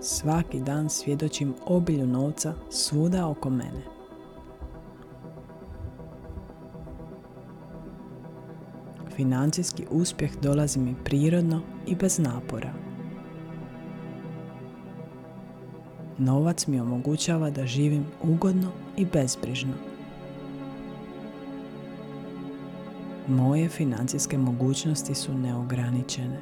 Svaki 0.00 0.60
dan 0.60 0.88
svjedočim 0.88 1.54
obilju 1.66 2.06
novca 2.06 2.54
svuda 2.70 3.28
oko 3.28 3.50
mene. 3.50 3.82
Financijski 9.16 9.86
uspjeh 9.90 10.30
dolazi 10.42 10.80
mi 10.80 10.94
prirodno 11.04 11.60
i 11.86 11.94
bez 11.94 12.18
napora. 12.18 12.89
Novac 16.20 16.66
mi 16.66 16.80
omogućava 16.80 17.50
da 17.50 17.66
živim 17.66 18.06
ugodno 18.22 18.70
i 18.96 19.06
bezbrižno. 19.06 19.72
Moje 23.28 23.68
financijske 23.68 24.38
mogućnosti 24.38 25.14
su 25.14 25.34
neograničene. 25.34 26.40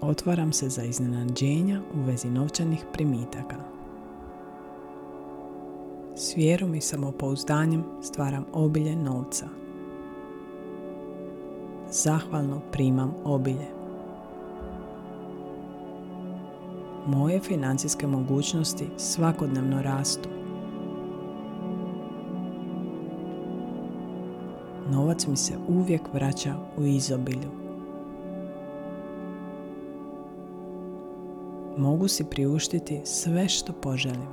Otvaram 0.00 0.52
se 0.52 0.68
za 0.68 0.82
iznenađenja 0.82 1.80
u 1.94 2.02
vezi 2.02 2.30
novčanih 2.30 2.84
primitaka. 2.92 3.56
S 6.16 6.36
vjerom 6.36 6.74
i 6.74 6.80
samopouzdanjem 6.80 7.84
stvaram 8.02 8.44
obilje 8.52 8.96
novca. 8.96 9.48
Zahvalno 11.90 12.60
primam 12.72 13.14
obilje. 13.24 13.85
Moje 17.06 17.40
financijske 17.40 18.06
mogućnosti 18.06 18.86
svakodnevno 18.96 19.82
rastu. 19.82 20.28
Novac 24.90 25.26
mi 25.26 25.36
se 25.36 25.52
uvijek 25.68 26.00
vraća 26.14 26.54
u 26.78 26.84
izobilju. 26.84 27.50
Mogu 31.78 32.08
si 32.08 32.24
priuštiti 32.24 33.00
sve 33.04 33.48
što 33.48 33.72
poželim. 33.72 34.28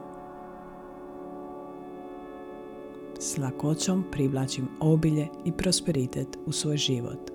S 3.19 3.37
lakoćom 3.37 4.03
privlačim 4.11 4.67
obilje 4.79 5.27
i 5.45 5.51
prosperitet 5.51 6.39
u 6.45 6.51
svoj 6.51 6.77
život. 6.77 7.32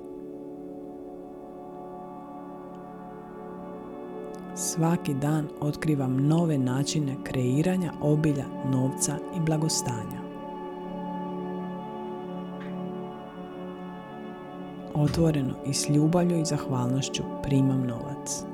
Svaki 4.78 5.14
dan 5.14 5.48
otkrivam 5.60 6.16
nove 6.16 6.58
načine 6.58 7.16
kreiranja 7.24 7.92
obilja, 8.00 8.44
novca 8.70 9.18
i 9.36 9.40
blagostanja. 9.40 10.20
Otvoreno 14.94 15.54
i 15.66 15.74
s 15.74 15.88
ljubavlju 15.88 16.40
i 16.40 16.44
zahvalnošću 16.44 17.22
primam 17.42 17.86
novac. 17.86 18.44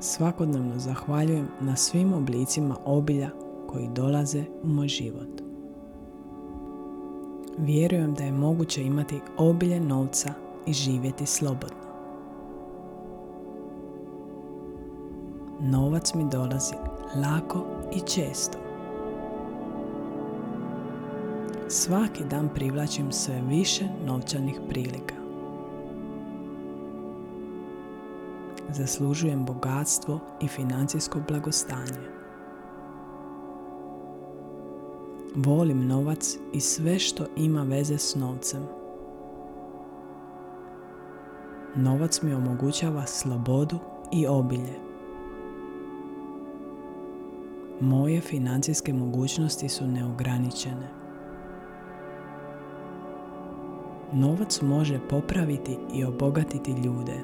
Svakodnevno 0.00 0.78
zahvaljujem 0.78 1.48
na 1.60 1.76
svim 1.76 2.12
oblicima 2.12 2.76
obilja 2.84 3.30
koji 3.66 3.88
dolaze 3.88 4.44
u 4.62 4.68
moj 4.68 4.88
život. 4.88 5.40
Vjerujem 7.58 8.14
da 8.14 8.24
je 8.24 8.32
moguće 8.32 8.82
imati 8.82 9.20
obilje 9.36 9.80
novca 9.80 10.34
i 10.66 10.72
živjeti 10.72 11.26
slobodno. 11.26 11.81
Novac 15.64 16.14
mi 16.14 16.24
dolazi 16.30 16.74
lako 17.16 17.64
i 17.92 18.00
često. 18.00 18.58
Svaki 21.68 22.24
dan 22.24 22.48
privlačim 22.54 23.12
sve 23.12 23.42
više 23.48 23.84
novčanih 24.06 24.60
prilika. 24.68 25.14
Zaslužujem 28.68 29.44
bogatstvo 29.44 30.20
i 30.40 30.48
financijsko 30.48 31.20
blagostanje. 31.28 32.08
Volim 35.36 35.86
novac 35.86 36.36
i 36.52 36.60
sve 36.60 36.98
što 36.98 37.24
ima 37.36 37.62
veze 37.62 37.98
s 37.98 38.14
novcem. 38.14 38.62
Novac 41.76 42.22
mi 42.22 42.34
omogućava 42.34 43.06
slobodu 43.06 43.78
i 44.12 44.26
obilje. 44.26 44.91
Moje 47.82 48.20
financijske 48.20 48.92
mogućnosti 48.92 49.68
su 49.68 49.86
neograničene. 49.86 50.88
Novac 54.12 54.60
može 54.62 55.00
popraviti 55.08 55.78
i 55.94 56.04
obogatiti 56.04 56.70
ljude. 56.70 57.20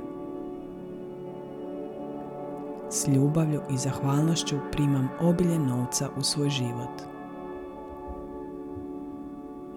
S 2.91 3.09
ljubavlju 3.09 3.61
i 3.71 3.77
zahvalnošću 3.77 4.57
primam 4.73 5.09
obilje 5.21 5.59
novca 5.59 6.09
u 6.17 6.23
svoj 6.23 6.51
život. 6.51 7.03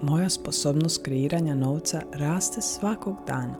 Moja 0.02 0.30
sposobnost 0.30 1.06
kreiranja 1.06 1.56
novca 1.56 2.02
raste 2.14 2.62
svakog 2.62 3.16
dana. 3.28 3.58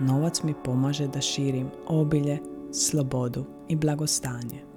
Novac 0.00 0.42
mi 0.42 0.54
pomaže 0.64 1.06
da 1.06 1.20
širim 1.20 1.70
obilje, 1.86 2.38
slobodu 2.72 3.44
i 3.68 3.76
blagostanje. 3.76 4.71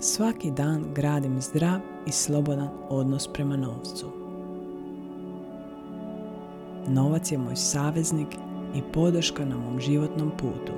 Svaki 0.00 0.50
dan 0.50 0.84
gradim 0.94 1.40
zdrav 1.40 1.80
i 2.06 2.12
slobodan 2.12 2.68
odnos 2.88 3.28
prema 3.32 3.56
novcu. 3.56 4.06
Novac 6.88 7.32
je 7.32 7.38
moj 7.38 7.56
saveznik 7.56 8.28
i 8.74 8.82
podrška 8.92 9.44
na 9.44 9.56
mom 9.56 9.80
životnom 9.80 10.30
putu. 10.30 10.72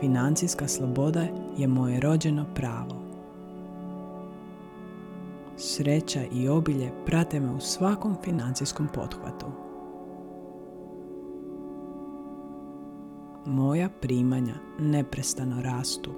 Financijska 0.00 0.68
sloboda 0.68 1.26
je 1.56 1.68
moje 1.68 2.00
rođeno 2.00 2.44
pravo. 2.54 3.02
Sreća 5.56 6.20
i 6.32 6.48
obilje 6.48 6.92
prate 7.06 7.40
me 7.40 7.50
u 7.52 7.60
svakom 7.60 8.16
financijskom 8.24 8.88
pothvatu. 8.94 9.69
Moja 13.50 13.88
primanja 14.00 14.54
neprestano 14.78 15.62
rastu. 15.62 16.10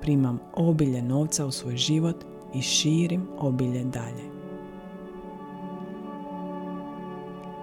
Primam 0.00 0.38
obilje 0.52 1.02
novca 1.02 1.46
u 1.46 1.50
svoj 1.50 1.76
život 1.76 2.16
i 2.54 2.62
širim 2.62 3.26
obilje 3.38 3.84
dalje. 3.84 4.34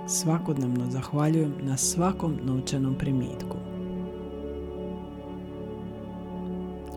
Svakodnevno 0.08 0.86
zahvaljujem 0.90 1.54
na 1.62 1.78
svakom 1.78 2.38
novčanom 2.44 2.96
primitku. 2.98 3.58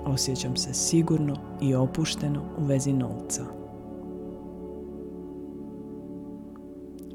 Osjećam 0.05 0.57
se 0.57 0.75
sigurno 0.75 1.37
i 1.63 1.75
opušteno 1.75 2.43
u 2.59 2.65
vezi 2.65 2.93
novca. 2.93 3.64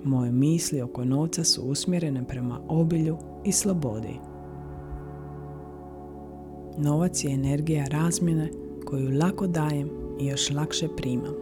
Moje 0.09 0.31
misli 0.31 0.81
oko 0.81 1.05
novca 1.05 1.43
su 1.43 1.61
usmjerene 1.61 2.27
prema 2.27 2.59
obilju 2.67 3.17
i 3.45 3.51
slobodi. 3.51 4.19
Novac 6.77 7.23
je 7.23 7.33
energija 7.33 7.85
razmjene 7.85 8.49
koju 8.85 9.17
lako 9.17 9.47
dajem 9.47 9.89
i 10.19 10.25
još 10.25 10.49
lakše 10.49 10.87
primam. 10.97 11.33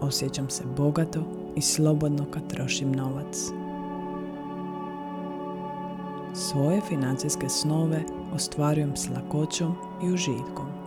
Osjećam 0.00 0.50
se 0.50 0.64
bogato 0.76 1.20
i 1.56 1.60
slobodno 1.60 2.24
kad 2.30 2.50
trošim 2.50 2.92
novac. 2.92 3.52
Svoje 6.34 6.80
financijske 6.80 7.48
snove 7.48 8.02
ostvarujem 8.34 8.96
s 8.96 9.08
lakoćom 9.08 9.74
i 10.04 10.12
užitkom. 10.12 10.83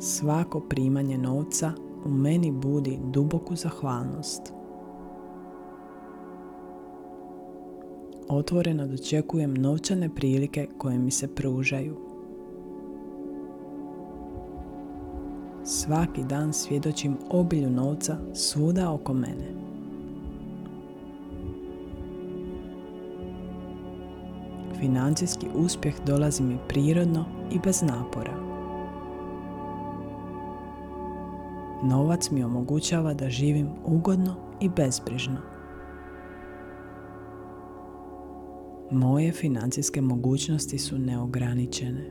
Svako 0.00 0.60
primanje 0.60 1.18
novca 1.18 1.72
u 2.04 2.08
meni 2.08 2.52
budi 2.52 2.98
duboku 3.04 3.56
zahvalnost. 3.56 4.52
Otvoreno 8.28 8.86
dočekujem 8.86 9.54
novčane 9.54 10.14
prilike 10.14 10.66
koje 10.78 10.98
mi 10.98 11.10
se 11.10 11.34
pružaju. 11.34 11.96
Svaki 15.64 16.24
dan 16.24 16.52
svjedočim 16.52 17.16
obilju 17.30 17.70
novca 17.70 18.16
svuda 18.34 18.92
oko 18.92 19.14
mene. 19.14 19.54
Financijski 24.80 25.46
uspjeh 25.54 25.94
dolazi 26.06 26.42
mi 26.42 26.58
prirodno 26.68 27.24
i 27.52 27.58
bez 27.64 27.82
napora. 27.82 28.47
Novac 31.82 32.30
mi 32.30 32.44
omogućava 32.44 33.14
da 33.14 33.30
živim 33.30 33.68
ugodno 33.84 34.34
i 34.60 34.68
bezbrižno. 34.68 35.36
Moje 38.90 39.32
financijske 39.32 40.00
mogućnosti 40.00 40.78
su 40.78 40.98
neograničene. 40.98 42.10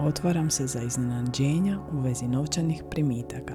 Otvaram 0.00 0.50
se 0.50 0.66
za 0.66 0.82
iznenađenja 0.82 1.78
u 1.92 2.00
vezi 2.00 2.28
novčanih 2.28 2.84
primitaka. 2.90 3.54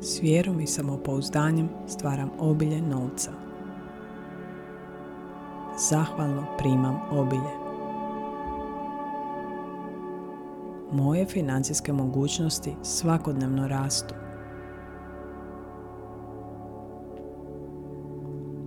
S 0.00 0.22
vjerom 0.22 0.60
i 0.60 0.66
samopouzdanjem 0.66 1.68
stvaram 1.86 2.30
obilje 2.38 2.82
novca. 2.82 3.32
Zahvalno 5.90 6.44
primam 6.58 7.00
obilje. 7.10 7.65
Moje 10.96 11.26
financijske 11.26 11.92
mogućnosti 11.92 12.74
svakodnevno 12.82 13.68
rastu. 13.68 14.14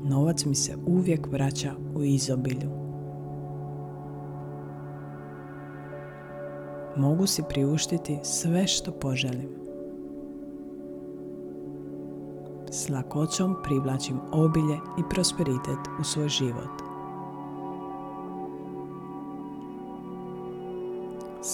Novac 0.03 0.45
mi 0.45 0.55
se 0.55 0.75
uvijek 0.87 1.27
vraća 1.31 1.71
u 1.95 2.03
izobilju. 2.03 2.69
Mogu 6.97 7.27
si 7.27 7.43
priuštiti 7.49 8.19
sve 8.23 8.67
što 8.67 8.91
poželim. 8.91 9.49
S 12.71 12.89
lakoćom 12.89 13.55
privlačim 13.63 14.19
obilje 14.31 14.75
i 14.99 15.09
prosperitet 15.09 15.79
u 15.99 16.03
svoj 16.03 16.29
život. 16.29 16.88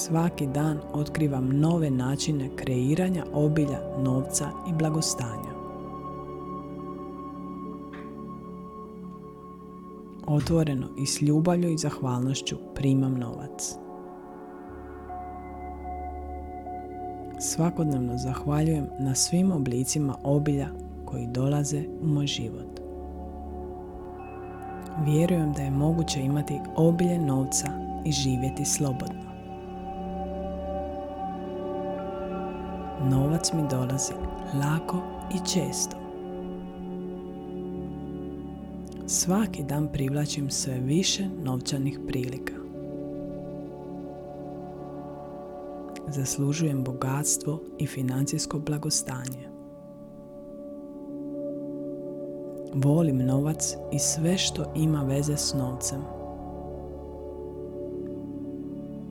Svaki 0.07 0.47
dan 0.47 0.79
otkrivam 0.93 1.49
nove 1.59 1.91
načine 1.91 2.49
kreiranja 2.55 3.25
obilja, 3.33 3.79
novca 3.99 4.49
i 4.69 4.73
blagostanja. 4.73 5.55
Otvoreno 10.27 10.87
i 10.97 11.05
s 11.05 11.21
ljubavlju 11.21 11.69
i 11.69 11.77
zahvalnošću 11.77 12.57
primam 12.75 13.15
novac. 13.19 13.75
Svakodnevno 17.39 18.17
zahvaljujem 18.17 18.87
na 18.99 19.15
svim 19.15 19.51
oblicima 19.51 20.15
obilja 20.23 20.67
koji 21.05 21.27
dolaze 21.27 21.83
u 22.01 22.07
moj 22.07 22.27
život. 22.27 22.79
Vjerujem 25.05 25.53
da 25.53 25.61
je 25.61 25.71
moguće 25.71 26.21
imati 26.21 26.59
obilje 26.75 27.19
novca 27.19 27.67
i 28.05 28.11
živjeti 28.11 28.65
slobodno. 28.65 29.24
Novac 33.09 33.53
mi 33.53 33.61
dolazi 33.69 34.13
lako 34.53 34.97
i 35.35 35.37
često. 35.49 35.97
Svaki 39.07 39.63
dan 39.63 39.87
privlačim 39.93 40.49
sve 40.49 40.79
više 40.79 41.27
novčanih 41.43 41.99
prilika. 42.07 42.53
Zaslužujem 46.07 46.83
bogatstvo 46.83 47.61
i 47.77 47.87
financijsko 47.87 48.59
blagostanje. 48.59 49.49
Volim 52.73 53.17
novac 53.17 53.75
i 53.91 53.99
sve 53.99 54.37
što 54.37 54.63
ima 54.75 55.03
veze 55.03 55.37
s 55.37 55.53
novcem. 55.53 56.01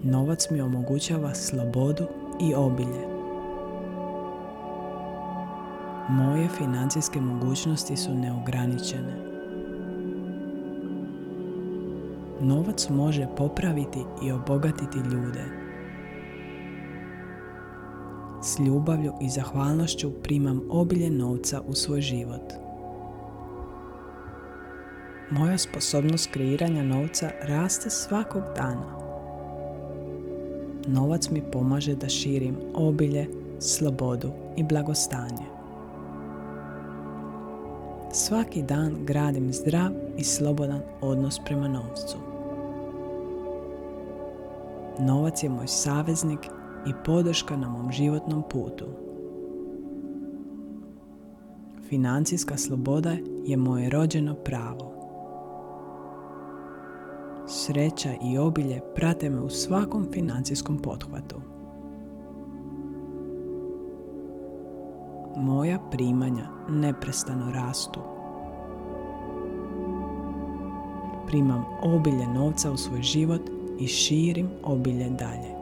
Novac 0.02 0.50
mi 0.50 0.60
omogućava 0.60 1.34
slobodu 1.34 2.04
i 2.40 2.54
obilje. 2.54 3.13
Moje 6.08 6.48
financijske 6.48 7.20
mogućnosti 7.20 7.96
su 7.96 8.14
neograničene. 8.14 9.16
Novac 12.40 12.88
može 12.90 13.26
popraviti 13.36 13.98
i 14.22 14.32
obogatiti 14.32 14.98
ljude. 14.98 15.44
S 18.42 18.58
ljubavlju 18.58 19.12
i 19.20 19.28
zahvalnošću 19.28 20.10
primam 20.22 20.60
obilje 20.70 21.10
novca 21.10 21.60
u 21.68 21.74
svoj 21.74 22.00
život. 22.00 22.52
Moja 25.30 25.58
sposobnost 25.58 26.30
kreiranja 26.30 26.82
novca 26.82 27.30
raste 27.42 27.90
svakog 27.90 28.42
dana. 28.56 28.98
Novac 30.86 31.30
mi 31.30 31.42
pomaže 31.52 31.94
da 31.94 32.08
širim 32.08 32.56
obilje, 32.74 33.28
slobodu 33.58 34.30
i 34.56 34.64
blagostanje. 34.64 35.53
Svaki 38.16 38.62
dan 38.62 39.04
gradim 39.04 39.52
zdrav 39.52 39.90
i 40.16 40.24
slobodan 40.24 40.80
odnos 41.00 41.40
prema 41.44 41.68
novcu. 41.68 42.16
Novac 44.98 45.42
je 45.42 45.48
moj 45.48 45.66
saveznik 45.66 46.38
i 46.86 46.92
podrška 47.04 47.56
na 47.56 47.68
mom 47.68 47.92
životnom 47.92 48.42
putu. 48.50 48.84
Financijska 51.88 52.56
sloboda 52.56 53.16
je 53.46 53.56
moje 53.56 53.90
rođeno 53.90 54.34
pravo. 54.34 54.94
Sreća 57.48 58.10
i 58.24 58.38
obilje 58.38 58.80
prate 58.94 59.30
me 59.30 59.40
u 59.40 59.50
svakom 59.50 60.06
financijskom 60.12 60.78
pothvatu. 60.78 61.53
Moja 65.36 65.78
primanja 65.90 66.48
neprestano 66.68 67.52
rastu. 67.52 68.00
Primam 71.26 71.64
obilje 71.82 72.26
novca 72.34 72.72
u 72.72 72.76
svoj 72.76 73.02
život 73.02 73.40
i 73.78 73.86
širim 73.86 74.48
obilje 74.62 75.10
dalje. 75.10 75.54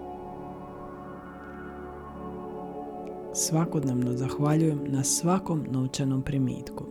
Svakodnevno 3.34 4.12
zahvaljujem 4.12 4.80
na 4.86 5.04
svakom 5.04 5.66
novčanom 5.70 6.22
primitku. 6.22 6.84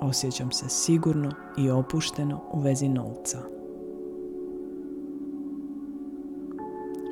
Osjećam 0.00 0.52
se 0.52 0.68
sigurno 0.68 1.30
i 1.58 1.70
opušteno 1.70 2.40
u 2.52 2.60
vezi 2.60 2.88
novca. 2.88 3.53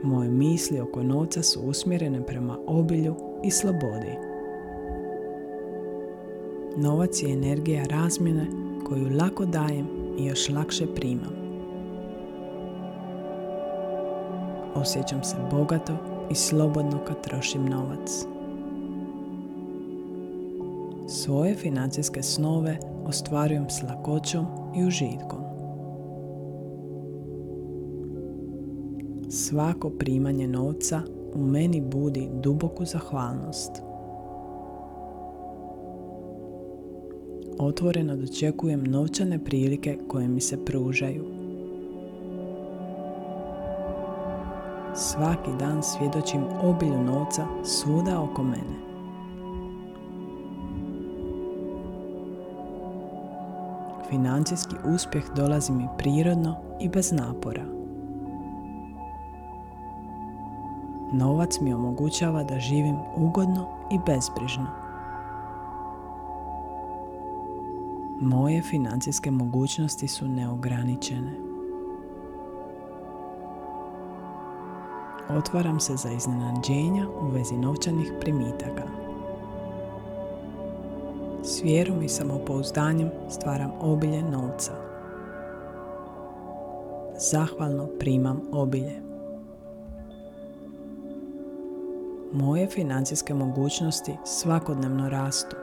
Moje 0.02 0.30
misli 0.30 0.80
oko 0.80 1.02
novca 1.02 1.42
su 1.42 1.60
usmjerene 1.60 2.26
prema 2.26 2.58
obilju 2.66 3.14
i 3.44 3.50
slobodi. 3.50 4.16
Novac 6.76 7.22
je 7.22 7.32
energija 7.32 7.84
razmjene 7.84 8.46
koju 8.88 9.16
lako 9.16 9.44
dajem 9.44 9.86
i 10.18 10.24
još 10.24 10.48
lakše 10.48 10.94
primam. 10.94 11.42
Osjećam 14.74 15.24
se 15.24 15.36
bogato 15.50 15.92
i 16.30 16.34
slobodno 16.34 16.98
kad 17.06 17.22
trošim 17.22 17.66
novac. 17.66 18.26
Svoje 21.08 21.54
financijske 21.54 22.22
snove 22.22 22.78
ostvarujem 23.06 23.70
s 23.70 23.82
lakoćom 23.82 24.46
i 24.76 24.84
užitkom. 24.84 25.41
Svako 29.34 29.90
primanje 29.90 30.48
novca 30.48 31.02
u 31.34 31.38
meni 31.38 31.80
budi 31.80 32.28
duboku 32.32 32.84
zahvalnost. 32.84 33.70
Otvoreno 37.58 38.16
dočekujem 38.16 38.84
novčane 38.84 39.44
prilike 39.44 39.98
koje 40.08 40.28
mi 40.28 40.40
se 40.40 40.64
pružaju. 40.64 41.24
Svaki 44.94 45.50
dan 45.58 45.82
svjedočim 45.82 46.42
obilju 46.62 47.02
novca 47.02 47.46
svuda 47.64 48.22
oko 48.22 48.42
mene. 48.42 48.76
Financijski 54.10 54.76
uspjeh 54.94 55.24
dolazi 55.36 55.72
mi 55.72 55.88
prirodno 55.98 56.56
i 56.80 56.88
bez 56.88 57.12
napora. 57.12 57.81
Novac 61.12 61.60
mi 61.60 61.74
omogućava 61.74 62.44
da 62.44 62.58
živim 62.58 62.96
ugodno 63.16 63.66
i 63.90 63.98
bezbrižno. 64.06 64.66
Moje 68.20 68.62
financijske 68.62 69.30
mogućnosti 69.30 70.08
su 70.08 70.28
neograničene. 70.28 71.32
Otvaram 75.30 75.80
se 75.80 75.96
za 75.96 76.10
iznenađenja 76.10 77.06
u 77.22 77.26
vezi 77.26 77.56
novčanih 77.56 78.12
primitaka. 78.20 78.82
S 81.42 81.62
vjerom 81.64 82.02
i 82.02 82.08
samopouzdanjem 82.08 83.10
stvaram 83.30 83.70
obilje 83.80 84.22
novca. 84.22 84.72
Zahvalno 87.18 87.86
primam 87.98 88.40
obilje. 88.52 89.11
Moje 92.34 92.66
financijske 92.66 93.34
mogućnosti 93.34 94.16
svakodnevno 94.24 95.08
rastu. 95.08 95.56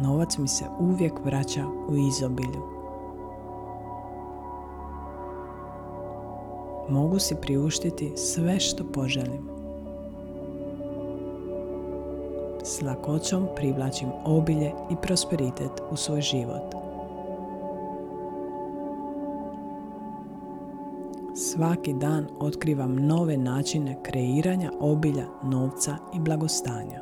Novac 0.00 0.38
mi 0.38 0.48
se 0.48 0.64
uvijek 0.80 1.12
vraća 1.24 1.64
u 1.88 1.96
izobilju. 1.96 2.62
Mogu 6.88 7.18
si 7.18 7.36
priuštiti 7.40 8.12
sve 8.16 8.60
što 8.60 8.84
poželim. 8.92 9.48
S 12.64 12.82
lakoćom 12.82 13.46
privlačim 13.56 14.08
obilje 14.24 14.72
i 14.90 14.96
prosperitet 15.02 15.72
u 15.90 15.96
svoj 15.96 16.20
život. 16.20 16.74
Svaki 21.56 21.92
dan 21.92 22.26
otkrivam 22.38 22.96
nove 22.96 23.36
načine 23.36 24.02
kreiranja 24.02 24.72
obilja, 24.80 25.26
novca 25.42 25.96
i 26.14 26.20
blagostanja. 26.20 27.00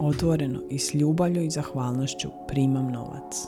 Otvoreno 0.00 0.60
i 0.70 0.78
s 0.78 0.94
ljubavlju 0.94 1.42
i 1.42 1.50
zahvalnošću 1.50 2.28
primam 2.48 2.92
novac. 2.92 3.46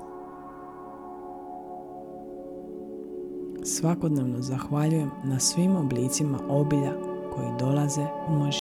Svakodnevno 3.64 4.40
zahvaljujem 4.40 5.10
na 5.24 5.38
svim 5.38 5.76
oblicima 5.76 6.38
obilja 6.48 6.92
koji 7.34 7.48
dolaze 7.58 8.06
u 8.28 8.32
moj 8.32 8.52